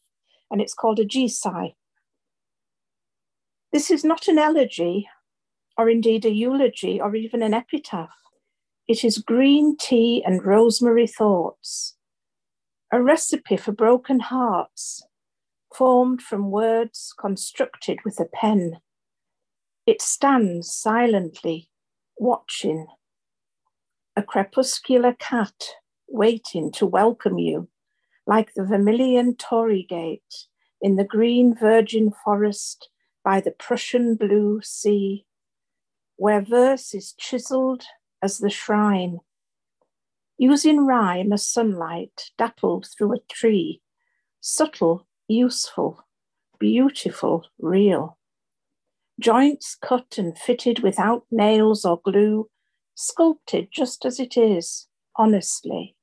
[0.52, 1.74] and it's called a jisei.
[3.74, 5.10] This is not an elegy,
[5.80, 8.10] or indeed a eulogy, or even an epitaph.
[8.86, 11.96] It is green tea and rosemary thoughts,
[12.92, 15.02] a recipe for broken hearts,
[15.74, 18.82] formed from words constructed with a pen.
[19.86, 21.70] It stands silently,
[22.18, 22.88] watching,
[24.18, 25.64] a crepuscular cat
[26.10, 27.70] waiting to welcome you,
[28.28, 30.48] like the vermilion Torii gate
[30.82, 32.90] in the green virgin forest
[33.24, 35.26] by the Prussian blue sea,
[36.20, 37.86] where verse is chiseled
[38.22, 39.20] as the shrine,
[40.38, 43.82] using rhyme as sunlight dappled through a tree,
[44.42, 46.06] subtle, useful,
[46.60, 48.18] beautiful, real.
[49.18, 52.50] Joints cut and fitted without nails or glue,
[52.96, 55.96] sculpted just as it is, honestly.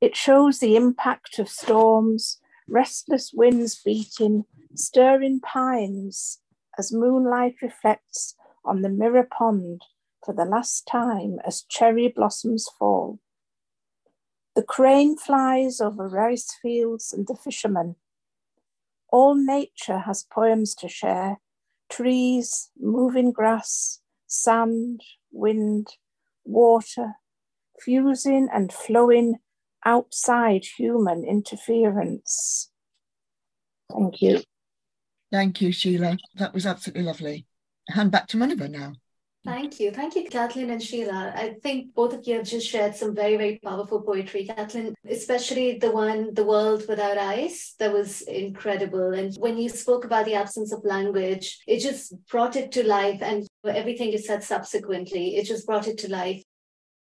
[0.00, 2.38] It shows the impact of storms,
[2.68, 4.44] restless winds beating,
[4.76, 6.38] stirring pines
[6.78, 9.82] as moonlight reflects on the mirror pond
[10.24, 13.20] for the last time as cherry blossoms fall.
[14.54, 17.96] The crane flies over rice fields and the fishermen.
[19.10, 21.40] All nature has poems to share
[21.90, 25.00] trees, moving grass, sand,
[25.32, 25.88] wind,
[26.44, 27.14] water,
[27.80, 29.36] fusing and flowing
[29.84, 32.70] outside human interference.
[33.92, 34.42] Thank you.
[35.30, 36.16] Thank you, Sheila.
[36.36, 37.46] That was absolutely lovely.
[37.88, 38.94] Hand back to Muniba now.
[39.44, 39.90] Thank you.
[39.90, 41.34] Thank you, Kathleen and Sheila.
[41.36, 44.46] I think both of you have just shared some very, very powerful poetry.
[44.46, 49.12] Kathleen, especially the one, The World Without Ice, that was incredible.
[49.12, 53.20] And when you spoke about the absence of language, it just brought it to life.
[53.20, 56.42] And everything you said subsequently, it just brought it to life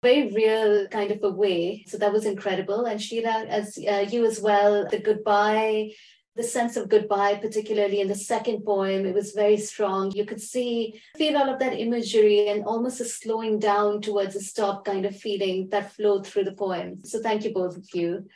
[0.02, 1.84] very real kind of a way.
[1.86, 2.86] So that was incredible.
[2.86, 5.90] And Sheila, as uh, you as well, the goodbye,
[6.34, 10.10] the sense of goodbye, particularly in the second poem, it was very strong.
[10.12, 14.40] You could see, feel all of that imagery and almost a slowing down towards a
[14.40, 17.04] stop kind of feeling that flowed through the poem.
[17.04, 18.26] So thank you both of you.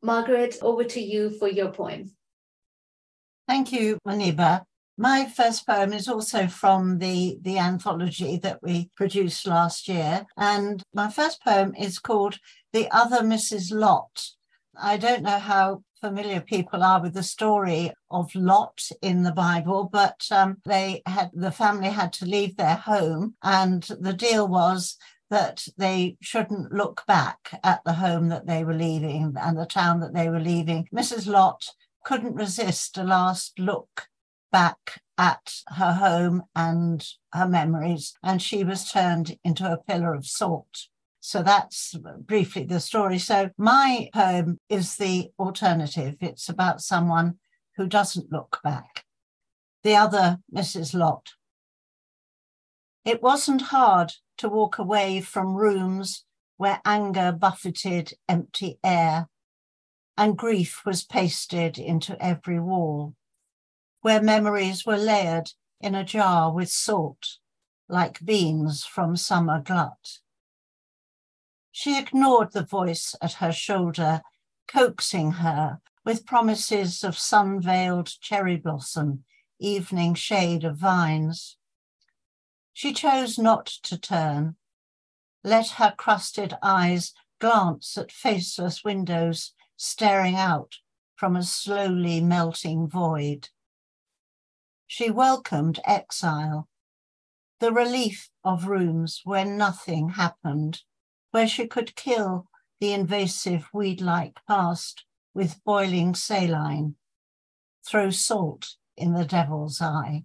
[0.00, 2.12] Margaret, over to you for your poem.
[3.48, 4.62] Thank you, Muniba.
[4.96, 10.24] My first poem is also from the, the anthology that we produced last year.
[10.36, 12.38] And my first poem is called
[12.72, 13.74] The Other Mrs.
[13.74, 14.28] Lot.
[14.80, 19.88] I don't know how familiar people are with the story of Lot in the Bible,
[19.90, 24.98] but um, they had the family had to leave their home, and the deal was
[25.30, 30.00] that they shouldn't look back at the home that they were leaving and the town
[30.00, 30.86] that they were leaving.
[30.94, 31.26] Mrs.
[31.26, 31.64] Lot
[32.04, 34.08] couldn't resist a last look
[34.52, 40.26] back at her home and her memories, and she was turned into a pillar of
[40.26, 40.88] salt.
[41.26, 41.96] So that's
[42.26, 43.18] briefly the story.
[43.18, 46.16] So my poem is the alternative.
[46.20, 47.38] It's about someone
[47.78, 49.06] who doesn't look back.
[49.84, 50.92] The other, Mrs.
[50.92, 51.30] Lot.
[53.06, 56.26] It wasn't hard to walk away from rooms
[56.58, 59.28] where anger buffeted empty air
[60.18, 63.14] and grief was pasted into every wall,
[64.02, 67.38] where memories were layered in a jar with salt,
[67.88, 70.18] like beans from summer glut
[71.76, 74.22] she ignored the voice at her shoulder,
[74.68, 79.24] coaxing her with promises of sun veiled cherry blossom,
[79.58, 81.56] evening shade of vines.
[82.72, 84.54] She chose not to turn,
[85.42, 90.76] let her crusted eyes glance at faceless windows staring out
[91.16, 93.48] from a slowly melting void.
[94.86, 96.68] She welcomed exile,
[97.58, 100.82] the relief of rooms where nothing happened
[101.34, 102.46] where she could kill
[102.80, 105.04] the invasive weed like past
[105.34, 106.94] with boiling saline,
[107.84, 110.22] throw salt in the devil's eye.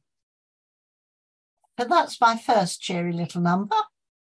[1.75, 3.75] But that's my first cheery little number.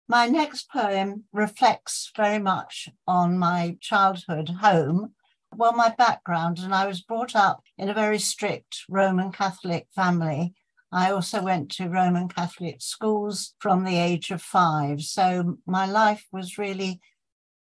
[0.08, 5.14] My next poem reflects very much on my childhood home,
[5.54, 10.54] well, my background, and I was brought up in a very strict Roman Catholic family
[10.92, 15.02] I also went to Roman Catholic schools from the age of five.
[15.02, 17.02] So my life was really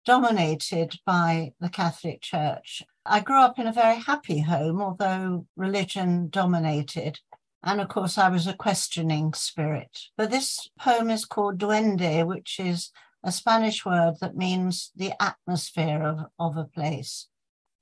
[0.05, 2.81] dominated by the Catholic Church.
[3.05, 7.19] I grew up in a very happy home, although religion dominated.
[7.63, 9.99] And of course, I was a questioning spirit.
[10.15, 12.91] But this poem is called Duende, which is
[13.23, 17.27] a Spanish word that means the atmosphere of, of a place.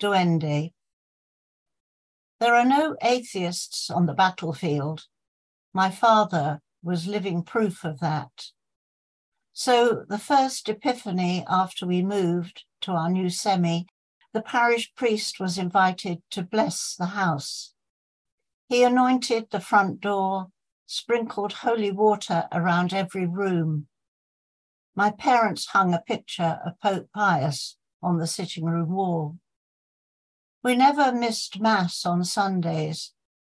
[0.01, 0.73] Duende.
[2.39, 5.05] There are no atheists on the battlefield.
[5.75, 8.51] My father was living proof of that.
[9.51, 13.87] So, the first epiphany after we moved to our new semi,
[14.31, 17.73] the parish priest was invited to bless the house.
[18.69, 20.47] He anointed the front door,
[20.85, 23.87] sprinkled holy water around every room.
[24.95, 29.39] My parents hung a picture of Pope Pius on the sitting room wall.
[30.63, 33.11] We never missed Mass on Sundays,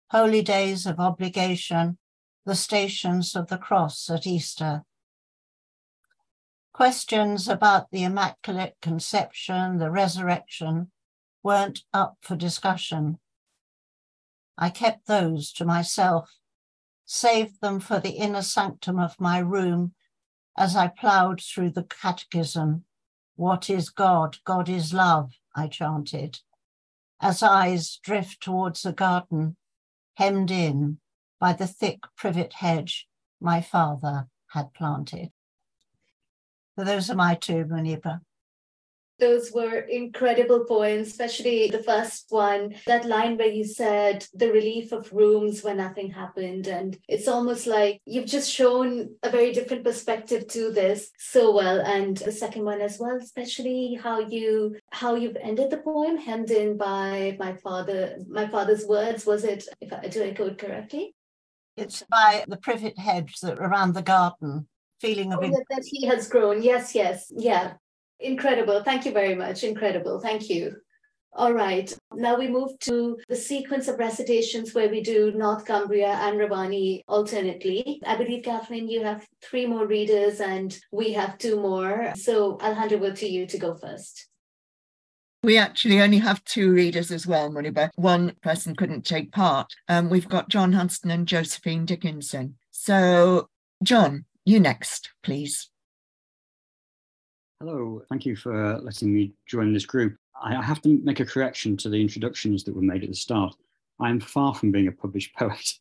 [0.09, 1.97] holy days of obligation,
[2.45, 4.83] the stations of the cross at Easter.
[6.73, 10.91] Questions about the Immaculate Conception, the resurrection,
[11.41, 13.19] weren't up for discussion.
[14.57, 16.31] I kept those to myself,
[17.05, 19.93] saved them for the inner sanctum of my room
[20.57, 22.85] as I ploughed through the catechism.
[23.35, 24.37] What is God?
[24.45, 26.39] God is love, I chanted,
[27.21, 29.55] as eyes drift towards the garden,
[30.15, 30.99] hemmed in
[31.43, 33.05] by the thick privet hedge
[33.41, 35.29] my father had planted.
[36.77, 38.21] So those are my two, Muniba.
[39.19, 44.93] Those were incredible poems, especially the first one, that line where you said the relief
[44.93, 46.67] of rooms when nothing happened.
[46.67, 51.81] And it's almost like you've just shown a very different perspective to this so well.
[51.81, 56.51] And the second one as well, especially how you how you've ended the poem, hemmed
[56.51, 59.25] in by my father, my father's words.
[59.25, 61.15] Was it if I do I quote correctly?
[61.75, 64.67] It's by the privet hedge that around the garden
[65.01, 66.61] feeling of oh, that, that he has grown.
[66.61, 67.73] Yes, yes, yeah.
[68.19, 68.83] Incredible.
[68.83, 69.63] Thank you very much.
[69.63, 70.19] Incredible.
[70.19, 70.75] Thank you.
[71.35, 71.91] All right.
[72.13, 77.01] Now we move to the sequence of recitations where we do North Cumbria and Rawanee
[77.07, 77.99] alternately.
[78.05, 82.13] I believe, Kathleen, you have three more readers and we have two more.
[82.15, 84.29] So I'll hand over to you to go first.
[85.43, 87.89] We actually only have two readers as well, Muniba.
[87.95, 89.73] One person couldn't take part.
[89.89, 92.55] Um, we've got John Hunston and Josephine Dickinson.
[92.71, 93.49] So,
[93.83, 95.69] John, you next, please.
[97.59, 100.15] Hello, thank you for letting me join this group.
[100.41, 103.53] I have to make a correction to the introductions that were made at the start.
[103.99, 105.73] I am far from being a published poet,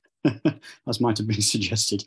[0.88, 2.04] as might have been suggested.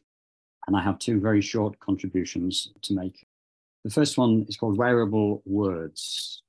[0.67, 3.25] And I have two very short contributions to make.
[3.85, 6.41] The first one is called Wearable Words.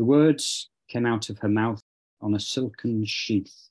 [0.00, 1.82] The words came out of her mouth
[2.22, 3.68] on a silken sheath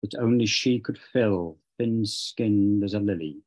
[0.00, 3.42] that only she could fill, thin skinned as a lily.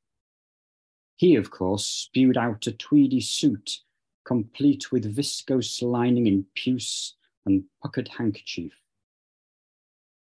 [1.16, 3.80] He, of course, spewed out a tweedy suit,
[4.24, 8.74] complete with viscose lining in puce and puckered handkerchief.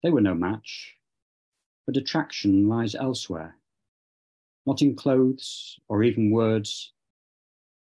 [0.04, 0.96] They were no match,
[1.84, 3.56] but attraction lies elsewhere,
[4.66, 6.92] not in clothes or even words,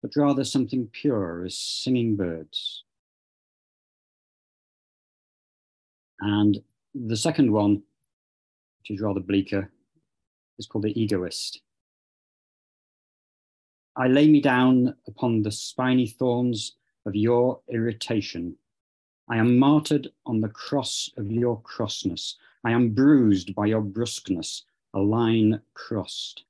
[0.01, 2.83] but rather something pure as singing birds.
[6.19, 6.57] And
[6.93, 7.83] the second one,
[8.79, 9.71] which is rather bleaker,
[10.57, 11.61] is called The Egoist.
[13.95, 18.55] I lay me down upon the spiny thorns of your irritation.
[19.29, 22.35] I am martyred on the cross of your crossness.
[22.63, 24.63] I am bruised by your brusqueness,
[24.93, 26.43] a line crossed.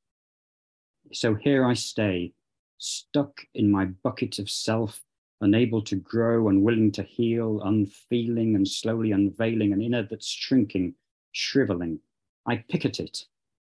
[1.14, 2.34] So here I stay,
[2.78, 5.02] stuck in my bucket of self,
[5.42, 10.96] unable to grow, unwilling to heal, unfeeling and slowly unveiling an inner that's shrinking,
[11.32, 12.00] shriveling.
[12.46, 13.26] I pick at it,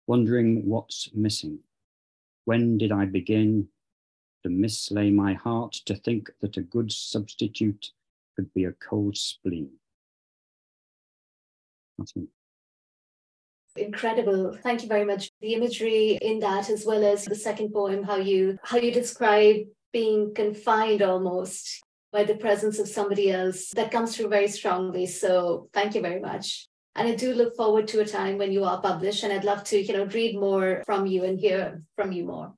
[0.07, 1.59] wondering what's missing.
[2.45, 3.69] When did I begin
[4.43, 7.93] to mislay my heart to think that a good substitute
[8.37, 9.71] could be a cold spleen?
[11.99, 12.29] That's me
[13.77, 18.03] incredible thank you very much the imagery in that as well as the second poem
[18.03, 19.57] how you how you describe
[19.93, 21.83] being confined almost
[22.13, 25.07] by the presence of somebody else that comes through very strongly.
[25.07, 26.69] So thank you very much.
[26.95, 29.63] And i do look forward to a time when you are published and i'd love
[29.71, 32.55] to you know read more from you and hear from you more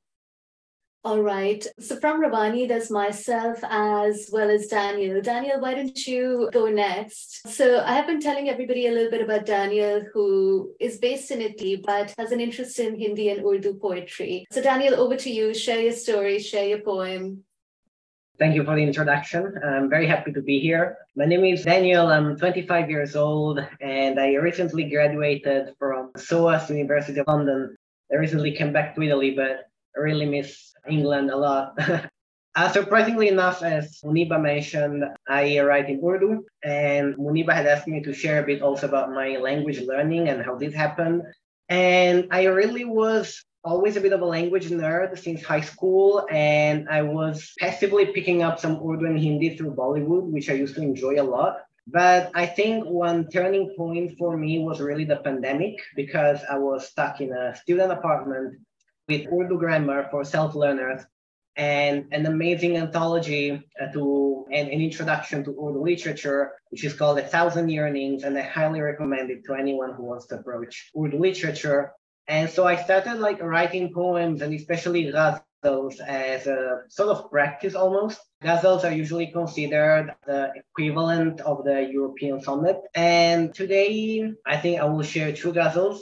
[1.02, 1.66] all right.
[1.78, 5.22] So from Rawanee, there's myself as well as Daniel.
[5.22, 7.48] Daniel, why don't you go next?
[7.48, 11.40] So I have been telling everybody a little bit about Daniel, who is based in
[11.40, 14.46] Italy, but has an interest in Hindi and Urdu poetry.
[14.52, 15.54] So Daniel, over to you.
[15.54, 17.44] Share your story, share your poem.
[18.38, 19.54] Thank you for the introduction.
[19.64, 20.98] I'm very happy to be here.
[21.16, 22.08] My name is Daniel.
[22.08, 27.76] I'm 25 years old and I recently graduated from SOAS University of London.
[28.12, 31.78] I recently came back to Italy, but I really miss England a lot.
[32.56, 38.02] Uh, surprisingly enough, as Muniba mentioned, I write in Urdu, and Muniba had asked me
[38.02, 41.22] to share a bit also about my language learning and how this happened.
[41.68, 46.88] And I really was always a bit of a language nerd since high school, and
[46.88, 50.82] I was passively picking up some Urdu and Hindi through Bollywood, which I used to
[50.82, 51.62] enjoy a lot.
[51.86, 56.88] But I think one turning point for me was really the pandemic because I was
[56.88, 58.58] stuck in a student apartment
[59.10, 61.02] with Urdu grammar for self learners
[61.56, 67.18] and an amazing anthology uh, to and an introduction to Urdu literature, which is called
[67.18, 71.18] A Thousand Yearnings, and I highly recommend it to anyone who wants to approach Urdu
[71.18, 71.92] literature.
[72.26, 77.74] And so I started like writing poems and especially ghazals as a sort of practice
[77.74, 78.20] almost.
[78.42, 82.78] Ghazals are usually considered the equivalent of the European sonnet.
[82.94, 85.98] And today I think I will share two ghazals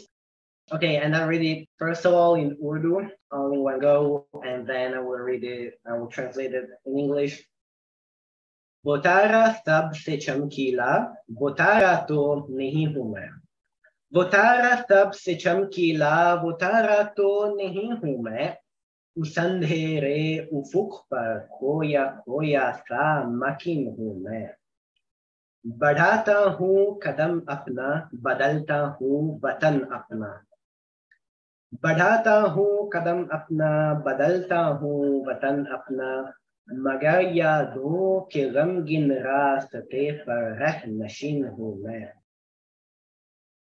[0.70, 4.66] Okay, and I read it first of all in Urdu, all in one go, and
[4.66, 7.42] then I will read it, I will translate it in English.
[8.84, 13.32] Botara tab se chamkila, botara to nahi hu main.
[14.14, 18.54] Botara tab se chamkila, botara to nahi hu main.
[19.18, 24.48] उसंधेरे उफुक पर खोया खोया सा मकिन हूँ मैं
[25.66, 30.28] बढ़ाता हूँ कदम अपना बदलता हूँ वतन अपना
[31.74, 36.32] बढ़ाता हूँ, कदम अपना, बदलता हूँ, वतन अपना।
[36.72, 42.12] मगर यादों के गमगिन रास्ते पर रह नशीन हूँ मैं।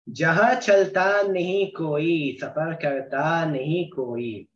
[0.10, 4.48] जहाँ चलता नहीं कोई, सफ़र करता नहीं कोई।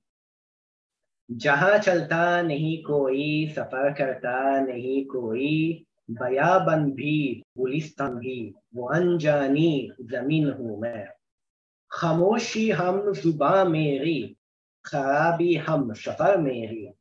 [1.32, 10.52] जहाँ चलता नहीं कोई, सफ़र करता नहीं कोई। बयाबन भी गुलिस्तान भी वो अनजानी ज़मीन
[10.52, 11.20] हूँ मैं।
[11.92, 14.38] खामोशी हम जुबा मेरी,
[14.86, 16.94] खराबी हम सफ़र मेरी।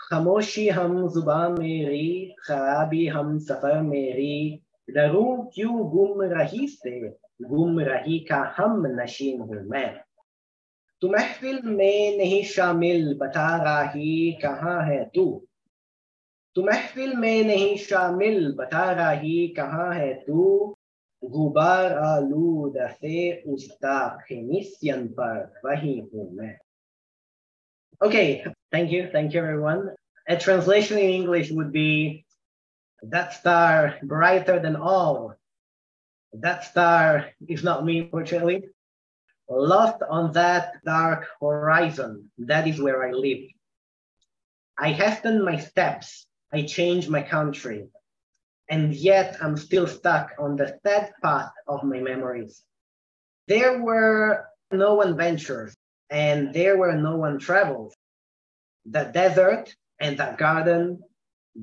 [0.00, 7.08] खामोशी हम जुबा मेरी, खराबी हम सफ़र मेरी। डरूं क्यों गुम रही से,
[7.42, 10.00] गुम रही का हम नशीन हूँ मैं।
[11.00, 15.46] तू महफिल में नहीं शामिल, बता रही कहाँ है तू?
[16.54, 20.76] तू महफिल में नहीं शामिल, बता रही कहाँ है तू?
[21.23, 26.55] गुबार आलूद से उसका फिनिशियन पर वही हूँ मैं
[28.03, 29.95] Okay, thank you, thank you everyone.
[30.27, 32.25] A translation in English would be
[33.03, 35.35] that star brighter than all.
[36.33, 38.67] That star is not me, fortunately.
[39.49, 43.47] Lost on that dark horizon, that is where I live.
[44.77, 47.87] I hasten my steps, I change my country,
[48.70, 52.62] and yet I'm still stuck on the sad path of my memories.
[53.48, 55.74] There were no adventures
[56.08, 57.94] and there were no one travels.
[58.86, 61.02] The desert and the garden,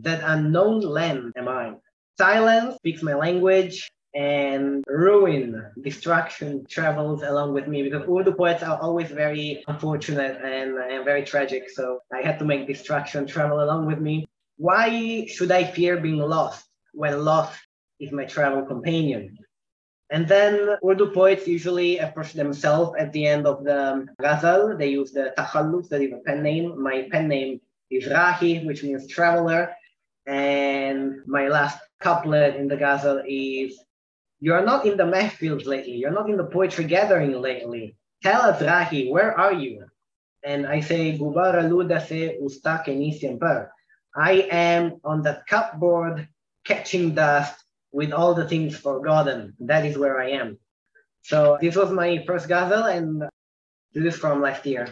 [0.02, 1.74] that unknown land am I.
[2.18, 8.80] Silence speaks my language, and ruin, destruction travels along with me because Urdu poets are
[8.82, 11.70] always very unfortunate and, and very tragic.
[11.70, 14.26] So I had to make destruction travel along with me.
[14.58, 16.68] Why should I fear being lost
[16.98, 17.60] when lost
[18.00, 19.38] is my travel companion?
[20.10, 24.78] And then Urdu poets usually approach themselves at the end of the ghazal.
[24.78, 26.82] They use the takhallus, that is a pen name.
[26.82, 27.60] My pen name
[27.92, 29.76] is Rahi, which means traveler.
[30.26, 33.78] And my last couplet in the ghazal is
[34.40, 35.96] You're not in the mehfils lately.
[36.02, 37.96] You're not in the poetry gathering lately.
[38.24, 39.86] Tell us, Rahi, where are you?
[40.44, 42.38] And I say, Gubara luda se.
[44.16, 46.28] I am on the cupboard
[46.67, 47.55] catching dust
[47.95, 49.55] with all the things forgotten.
[49.61, 50.59] That is where I am.
[51.25, 53.23] So this was my first ghazal, and
[53.95, 54.87] this is from last year.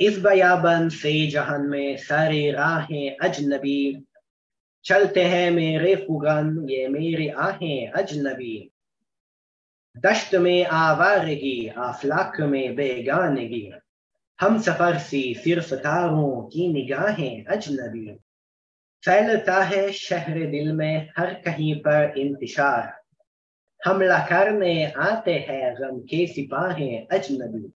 [0.00, 4.06] इस बयाबन से जहान में सारे राहें अजनबी
[4.84, 8.54] चलते हैं मेरे फुगन ये मेरी आहें अजनबी
[10.04, 13.70] दश्त में आवारगी आफलाक में बेगानगी
[14.38, 18.06] हम सफर सी सिर्फ तारों की निगाहें अजनबी
[19.05, 23.01] फैलता है शहर दिल में हर कहीं पर इंतशार
[23.85, 27.71] हमला करने आते हैं गम के सिपाही अजनबी।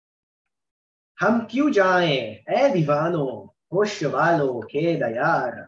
[1.20, 5.66] हम क्यों जाएँ ए दीवानों, होश वालों के दयार?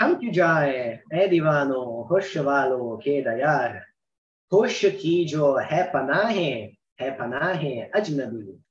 [0.00, 3.86] हम क्यों जाएँ ए दीवानों, होश वालों के दयार?
[4.52, 6.50] होश की जो है पनाहे
[7.00, 8.64] है पनाहे अजनबी।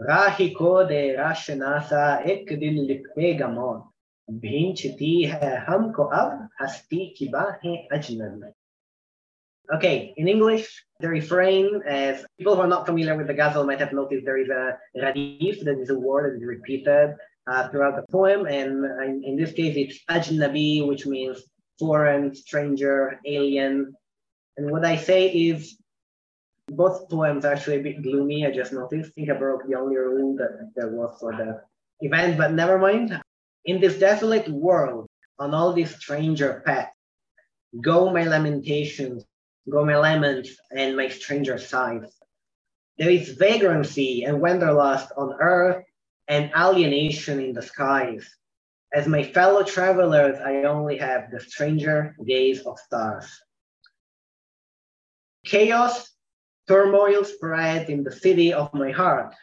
[0.00, 3.89] राही को दे राशनासा एक दिन लिखेगा मौत
[4.31, 8.51] भींचती है हमको अब हस्ती की बाहें अजनबी
[9.73, 13.79] Okay, in English, the refrain, as people who are not familiar with the ghazal might
[13.79, 17.15] have noticed, there is a radif, that is a word that is repeated
[17.47, 18.45] uh, throughout the poem.
[18.45, 21.41] And in, in this case, it's ajnabi, which means
[21.79, 23.95] foreign, stranger, alien.
[24.57, 25.77] And what I say is
[26.67, 28.45] both poems are actually a bit gloomy.
[28.45, 29.09] I just noticed.
[29.09, 31.61] I think I broke the only rule that there was for the
[32.01, 33.19] event, but never mind.
[33.64, 35.06] In this desolate world,
[35.38, 36.90] on all these stranger paths,
[37.80, 39.24] go my lamentations,
[39.68, 42.10] go my laments, and my stranger sighs.
[42.98, 45.84] There is vagrancy and wanderlust on earth
[46.28, 48.28] and alienation in the skies.
[48.92, 53.26] As my fellow travelers, I only have the stranger gaze of stars.
[55.44, 56.10] Chaos,
[56.68, 59.34] turmoil spread in the city of my heart.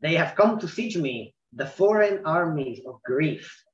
[0.00, 3.64] They have come to siege me, the foreign armies of grief.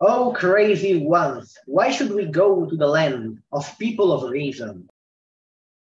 [0.00, 4.88] Oh, crazy ones, why should we go to the land of people of reason?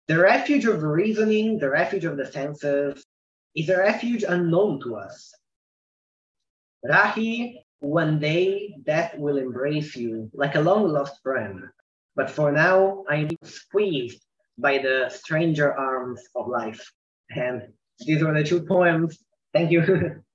[0.07, 3.05] The refuge of reasoning, the refuge of the senses,
[3.55, 5.34] is a refuge unknown to us.
[6.86, 11.64] Rahi, one day death will embrace you like a long lost friend.
[12.16, 14.22] But for now, I'm squeezed
[14.57, 16.91] by the stranger arms of life.
[17.30, 19.18] And these were the two poems.
[19.53, 20.22] Thank you.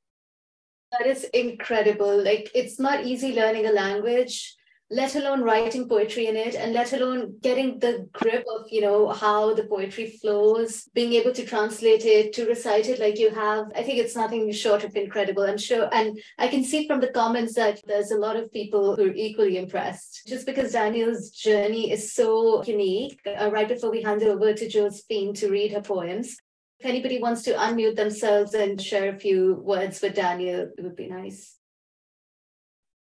[0.93, 2.23] That is incredible.
[2.23, 4.57] Like, it's not easy learning a language,
[4.91, 9.09] let alone writing poetry in it, and let alone getting the grip of, you know,
[9.09, 13.67] how the poetry flows, being able to translate it, to recite it like you have.
[13.77, 15.43] I think it's nothing short of incredible.
[15.43, 15.91] I'm sure.
[15.93, 19.15] And I can see from the comments that there's a lot of people who are
[19.15, 20.23] equally impressed.
[20.27, 24.69] Just because Daniel's journey is so unique, uh, right before we hand it over to
[24.69, 26.39] Josephine to read her poems,
[26.81, 30.95] if anybody wants to unmute themselves and share a few words with Daniel, it would
[30.95, 31.57] be nice.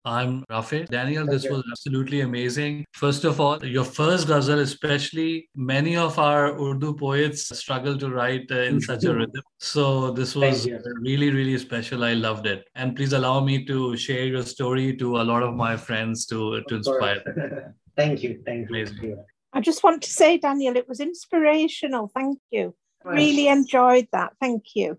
[0.05, 0.87] I'm Rafi.
[0.87, 2.85] Daniel, this was absolutely amazing.
[2.93, 8.49] First of all, your first ghazal, especially, many of our Urdu poets struggle to write
[8.51, 9.41] uh, in such a rhythm.
[9.59, 10.69] So this was
[11.01, 12.03] really, really special.
[12.03, 12.67] I loved it.
[12.75, 16.61] And please allow me to share your story to a lot of my friends to,
[16.67, 17.73] to inspire them.
[17.97, 18.43] Thank you.
[18.45, 18.75] Thank you.
[18.75, 19.25] Amazing.
[19.53, 22.11] I just want to say, Daniel, it was inspirational.
[22.13, 22.75] Thank you.
[23.05, 24.33] Really enjoyed that.
[24.41, 24.97] Thank you.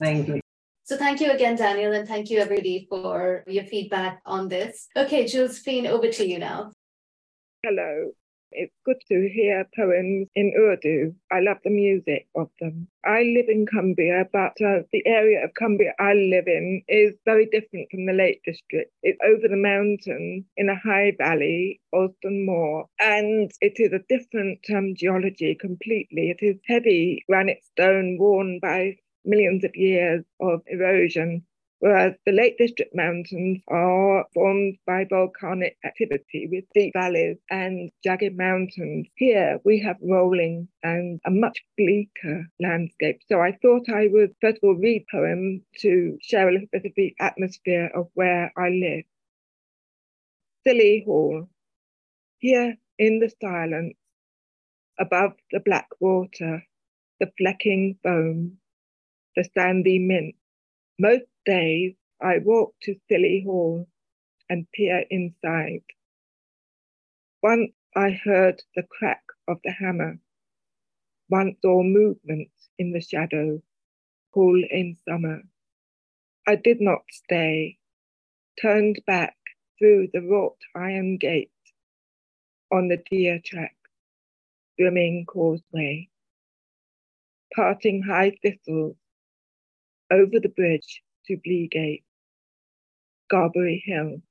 [0.00, 0.40] Thank you.
[0.84, 4.88] So thank you again, Daniel, and thank you everybody for your feedback on this.
[4.96, 6.72] Okay, Josephine, over to you now.
[7.62, 8.12] Hello.
[8.56, 11.14] It's good to hear poems in Urdu.
[11.32, 12.86] I love the music of them.
[13.04, 17.46] I live in Cumbria, but uh, the area of Cumbria I live in is very
[17.46, 18.92] different from the Lake District.
[19.02, 24.60] It's over the mountain in a high valley, Alston Moor, and it is a different
[24.72, 26.30] um, geology completely.
[26.30, 31.44] It is heavy granite stone worn by millions of years of erosion
[31.84, 38.38] whereas the Lake District Mountains are formed by volcanic activity with deep valleys and jagged
[38.38, 39.06] mountains.
[39.16, 43.20] Here we have rolling and a much bleaker landscape.
[43.28, 46.86] So I thought I would first of all read poem to share a little bit
[46.86, 49.04] of the atmosphere of where I live.
[50.66, 51.50] Scilly Hall.
[52.38, 53.92] Here in the silence,
[54.98, 56.64] above the black water,
[57.20, 58.56] the flecking foam,
[59.36, 60.34] the sandy mint,
[60.98, 63.88] most days I walk to Scilly Hall
[64.48, 65.84] and peer inside.
[67.42, 70.18] Once I heard the crack of the hammer,
[71.28, 73.62] once saw movement in the shadow,
[74.32, 75.42] cool in summer.
[76.46, 77.78] I did not stay,
[78.60, 79.36] turned back
[79.78, 81.50] through the wrought iron gate
[82.72, 83.76] on the deer track,
[84.78, 86.08] swimming causeway,
[87.54, 88.96] parting high thistles
[90.10, 92.04] over the bridge to Bleegate,
[93.26, 94.22] Scarberry Hill,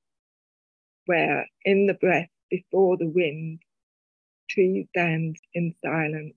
[1.06, 3.60] where in the breath before the wind,
[4.50, 6.34] trees stand in silence.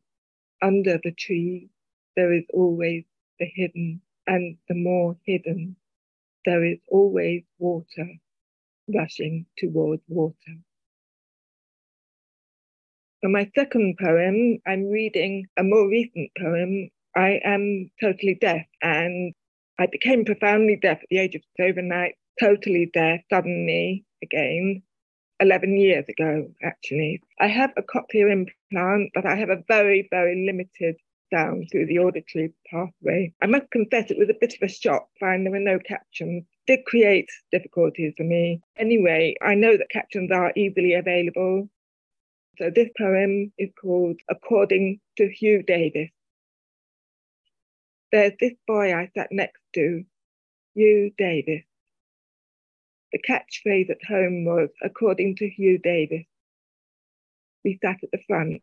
[0.62, 1.70] Under the trees,
[2.16, 3.06] there is always
[3.40, 5.76] the hidden, and the more hidden,
[6.46, 8.10] there is always water
[8.94, 10.58] rushing towards water.
[13.22, 19.34] For my second poem, I'm reading a more recent poem I am totally deaf and
[19.80, 24.82] I became profoundly deaf at the age of overnight, totally deaf suddenly again,
[25.40, 27.22] 11 years ago, actually.
[27.40, 30.96] I have a cochlear implant, but I have a very, very limited
[31.32, 33.34] sound through the auditory pathway.
[33.42, 36.46] I must confess it was a bit of a shock find there were no captions.
[36.66, 38.62] Did create difficulties for me.
[38.78, 41.70] Anyway, I know that captions are easily available.
[42.58, 46.10] So this poem is called According to Hugh Davis.
[48.12, 50.06] There's this boy I sat next to,
[50.74, 51.64] Hugh Davis.
[53.12, 56.26] The catchphrase at home was, according to Hugh Davis.
[57.66, 58.62] We sat at the front.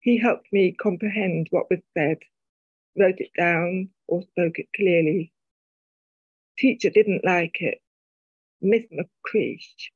[0.00, 2.18] He helped me comprehend what was said,
[2.98, 5.32] wrote it down, or spoke it clearly.
[6.58, 7.80] Teacher didn't like it.
[8.60, 9.90] Miss McCreesh,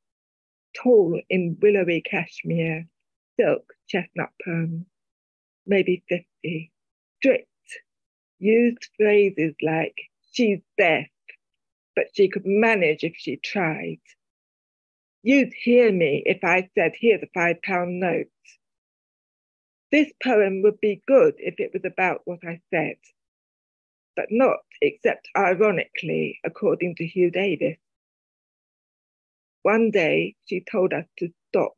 [0.77, 2.87] tall in willowy cashmere,
[3.39, 4.87] silk chestnut perm,
[5.67, 6.73] maybe 50,
[7.19, 7.49] strict,
[8.39, 9.97] used phrases like,
[10.33, 11.09] she's deaf,
[11.95, 14.01] but she could manage if she tried.
[15.23, 18.29] You'd hear me if I said, here's a five pound note.
[19.91, 22.97] This poem would be good if it was about what I said,
[24.15, 27.79] but not except ironically, according to Hugh Davis.
[29.63, 31.77] One day she told us to stop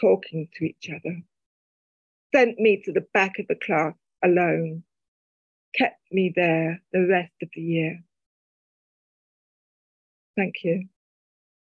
[0.00, 1.22] talking to each other,
[2.34, 4.84] sent me to the back of the class alone,
[5.74, 8.04] kept me there the rest of the year.
[10.36, 10.88] Thank you.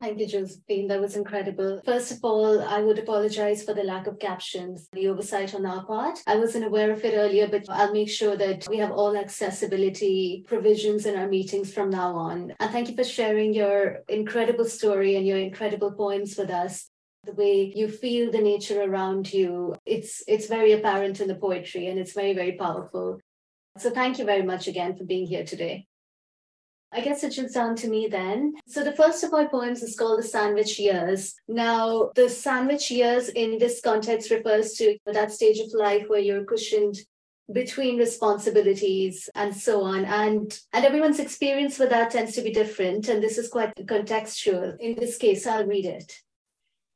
[0.01, 0.87] Thank you, Josephine.
[0.87, 1.81] That was incredible.
[1.83, 5.85] First of all, I would apologize for the lack of captions, the oversight on our
[5.85, 6.19] part.
[6.25, 10.45] I wasn't aware of it earlier, but I'll make sure that we have all accessibility
[10.47, 12.53] provisions in our meetings from now on.
[12.61, 16.89] And thank you for sharing your incredible story and your incredible poems with us.
[17.25, 21.87] The way you feel the nature around you, it's it's very apparent in the poetry
[21.87, 23.19] and it's very, very powerful.
[23.79, 25.87] So thank you very much again for being here today.
[26.91, 28.55] I guess it should sound to me then.
[28.67, 31.35] So the first of my poems is called The Sandwich Years.
[31.47, 36.45] Now, the sandwich years in this context refers to that stage of life where you're
[36.45, 36.97] cushioned
[37.53, 40.03] between responsibilities and so on.
[40.05, 43.07] And and everyone's experience with that tends to be different.
[43.07, 44.77] And this is quite contextual.
[44.79, 46.11] In this case, I'll read it.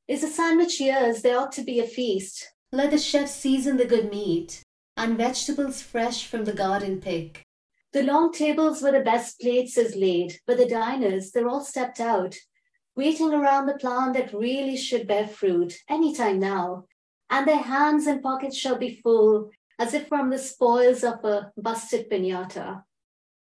[0.08, 2.52] Is the sandwich years, there ought to be a feast.
[2.72, 4.63] Let the chef season the good meat,
[4.98, 7.46] and vegetables fresh from the garden pick
[7.94, 12.00] the long tables where the best plates is laid, but the diners, they're all stepped
[12.00, 12.36] out,
[12.96, 16.86] waiting around the plant that really should bear fruit any time now.
[17.30, 21.52] And their hands and pockets shall be full, as if from the spoils of a
[21.56, 22.84] busted pinata.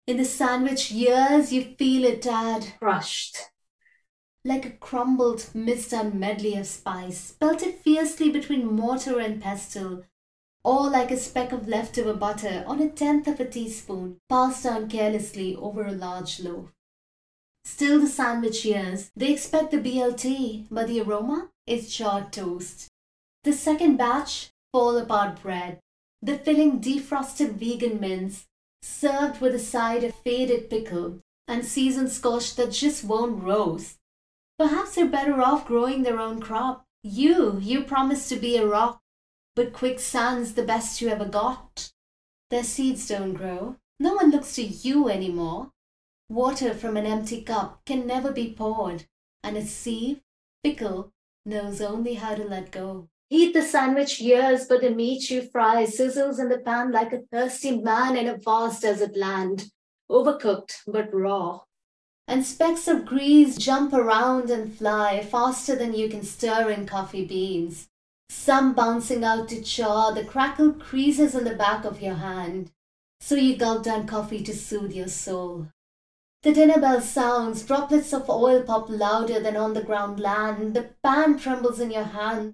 [0.07, 3.37] In the sandwich years, you feel it tad crushed,
[4.45, 10.03] like a crumbled, misdone medley of spice, belted fiercely between mortar and pestle,
[10.63, 14.89] or like a speck of leftover butter on a tenth of a teaspoon passed down
[14.89, 16.71] carelessly over a large loaf.
[17.63, 22.87] Still the sandwich years, they expect the BLT, but the aroma is charred toast.
[23.43, 25.79] The second batch, fall apart bread,
[26.21, 28.45] the filling defrosted vegan mince,
[28.81, 33.97] served with a side of faded pickle and seasoned squash that just won't roast.
[34.57, 36.83] Perhaps they're better off growing their own crop.
[37.03, 38.99] You, you promised to be a rock
[39.59, 41.91] but quicksand's the best you ever got.
[42.49, 43.75] Their seeds don't grow.
[43.99, 45.71] No one looks to you anymore.
[46.29, 49.03] Water from an empty cup can never be poured,
[49.43, 50.21] and a sieve,
[50.63, 51.11] fickle,
[51.45, 53.09] knows only how to let go.
[53.29, 57.23] Heat the sandwich years, but the meat you fry sizzles in the pan like a
[57.29, 59.73] thirsty man in a vast desert land,
[60.09, 61.59] overcooked but raw.
[62.29, 67.25] And specks of grease jump around and fly faster than you can stir in coffee
[67.25, 67.89] beans
[68.29, 72.71] some bouncing out to chaw the crackled creases in the back of your hand.
[73.19, 75.67] So you gulp down coffee to soothe your soul.
[76.41, 80.73] The dinner bell sounds, droplets of oil pop louder than on the ground land.
[80.73, 82.53] The pan trembles in your hand.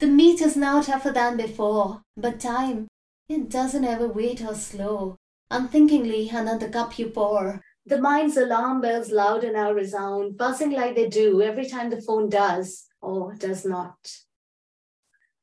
[0.00, 2.88] The meat is now tougher than before, but time,
[3.28, 5.16] it doesn't ever wait or slow.
[5.50, 7.62] Unthinkingly, another cup you pour.
[7.86, 12.28] The mind's alarm bells louder now resound, buzzing like they do every time the phone
[12.28, 13.96] does or does not.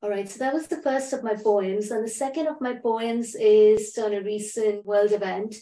[0.01, 1.91] All right, so that was the first of my poems.
[1.91, 5.55] And the second of my poems is on a recent world event.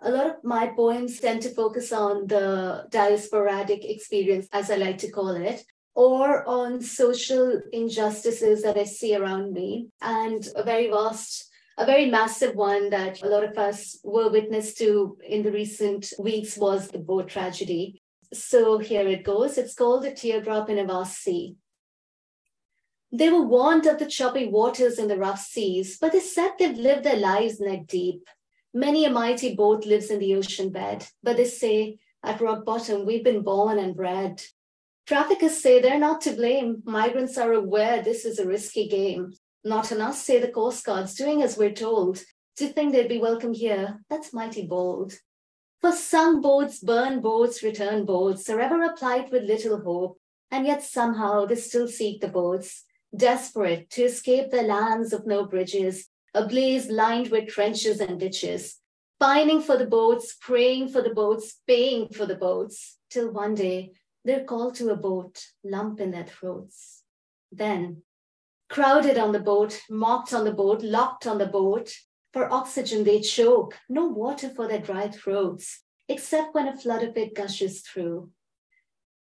[0.00, 4.96] A lot of my poems tend to focus on the diasporadic experience, as I like
[4.98, 5.62] to call it,
[5.94, 9.88] or on social injustices that I see around me.
[10.00, 14.72] And a very vast, a very massive one that a lot of us were witness
[14.76, 18.00] to in the recent weeks was the boat tragedy.
[18.32, 19.58] So here it goes.
[19.58, 21.56] It's called A Teardrop in a Vast Sea.
[23.14, 26.74] They were warned of the choppy waters and the rough seas, but they said they've
[26.74, 28.26] lived their lives neck deep.
[28.72, 33.04] Many a mighty boat lives in the ocean bed, but they say at rock bottom
[33.04, 34.42] we've been born and bred.
[35.06, 36.82] Traffickers say they're not to blame.
[36.86, 39.34] Migrants are aware this is a risky game.
[39.62, 42.22] Not on us, say the Coast Guards, doing as we're told.
[42.56, 45.12] To think they'd be welcome here, that's mighty bold.
[45.82, 50.18] For some boats, burn boats, return boats, are ever applied with little hope,
[50.50, 52.84] and yet somehow they still seek the boats
[53.14, 58.78] desperate to escape the lands of no bridges, a blaze lined with trenches and ditches,
[59.20, 63.92] pining for the boats, praying for the boats, paying for the boats, till one day
[64.24, 67.02] they're called to a boat, lump in their throats.
[67.50, 68.02] Then,
[68.70, 71.92] crowded on the boat, mocked on the boat, locked on the boat,
[72.32, 75.82] for oxygen they choke, no water for their dry throats.
[76.08, 78.30] except when a flood of it gushes through.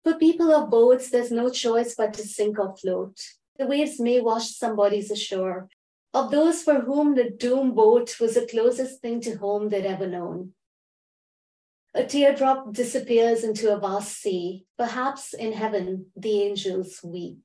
[0.04, 3.20] For people of boats, there's no choice but to sink or float.
[3.58, 5.70] The waves may wash some bodies ashore.
[6.14, 10.08] Of those for whom the doom boat was the closest thing to home they'd ever
[10.08, 10.54] known.
[11.94, 14.66] A teardrop disappears into a vast sea.
[14.78, 17.40] Perhaps in heaven, the angels weep.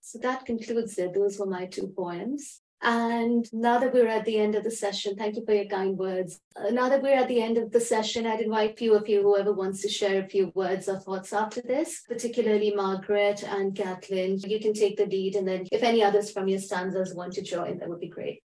[0.00, 1.14] So that concludes it.
[1.14, 2.60] Those were my two poems.
[2.84, 5.96] And now that we're at the end of the session, thank you for your kind
[5.96, 6.38] words.
[6.54, 9.08] Uh, now that we're at the end of the session, I'd invite a few of
[9.08, 13.74] you, whoever wants to share a few words or thoughts after this, particularly Margaret and
[13.74, 14.38] Kathleen.
[14.46, 17.42] You can take the lead, and then if any others from your stanzas want to
[17.42, 18.42] join, that would be great.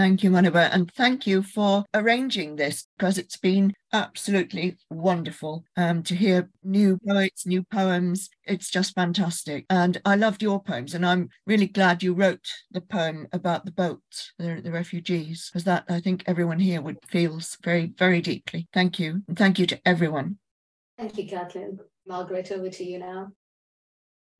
[0.00, 6.02] Thank you, Muniba, and thank you for arranging this because it's been absolutely wonderful um,
[6.04, 8.30] to hear new poets, new poems.
[8.46, 9.66] It's just fantastic.
[9.68, 13.72] And I loved your poems, and I'm really glad you wrote the poem about the
[13.72, 14.00] boat,
[14.38, 18.68] the, the refugees, because that I think everyone here would feels very, very deeply.
[18.72, 19.20] Thank you.
[19.28, 20.38] And thank you to everyone.
[20.96, 21.78] Thank you, Kathleen.
[22.06, 23.32] Margaret, over to you now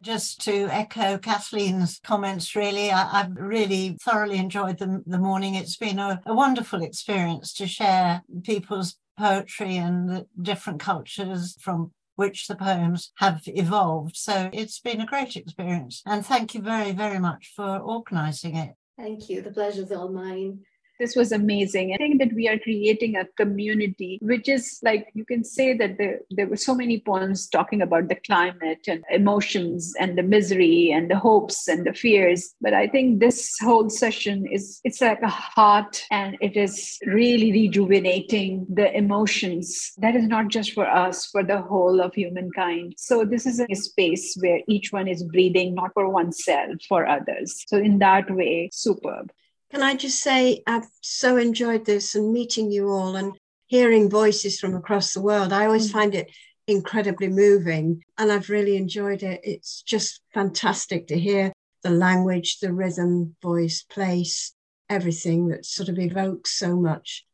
[0.03, 5.55] just to echo Kathleen's comments, really, I, have really thoroughly enjoyed the, the morning.
[5.55, 11.93] It's been a, a, wonderful experience to share people's poetry and the different cultures from
[12.17, 14.17] which the poems have evolved.
[14.17, 16.03] So it's been a great experience.
[16.07, 18.75] And thank you very, very much for organising it.
[18.99, 19.43] Thank you.
[19.43, 20.61] The pleasure's all mine
[21.01, 21.95] this was amazing.
[21.95, 25.97] I think that we are creating a community, which is like you can say that
[25.99, 30.93] there, there were so many poems talking about the climate and emotions and the misery
[30.93, 32.55] and the hopes and the fears.
[32.61, 37.51] But I think this whole session is it's like a heart and it is really
[37.51, 39.93] rejuvenating the emotions.
[39.99, 42.95] That is not just for us, for the whole of humankind.
[42.99, 47.65] So this is a space where each one is breathing not for oneself, for others.
[47.69, 49.33] So in that way, superb.
[49.71, 53.33] Can I just say, I've so enjoyed this and meeting you all and
[53.67, 55.53] hearing voices from across the world.
[55.53, 55.93] I always mm.
[55.93, 56.31] find it
[56.67, 59.41] incredibly moving and I've really enjoyed it.
[59.45, 61.53] It's just fantastic to hear
[61.83, 64.53] the language, the rhythm, voice, place,
[64.89, 67.25] everything that sort of evokes so much.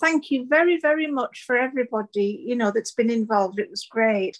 [0.00, 3.58] Thank you very, very much for everybody, you know, that's been involved.
[3.58, 4.38] It was great.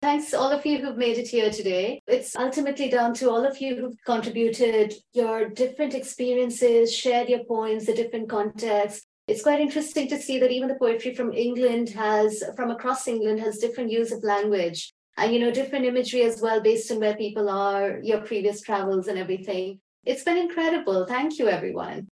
[0.00, 2.00] Thanks all of you who've made it here today.
[2.06, 7.86] It's ultimately down to all of you who've contributed your different experiences, shared your poems,
[7.86, 9.04] the different contexts.
[9.26, 13.40] It's quite interesting to see that even the poetry from England has, from across England,
[13.40, 17.16] has different use of language and, you know, different imagery as well based on where
[17.16, 19.80] people are, your previous travels and everything.
[20.04, 21.06] It's been incredible.
[21.06, 22.06] Thank you, everyone.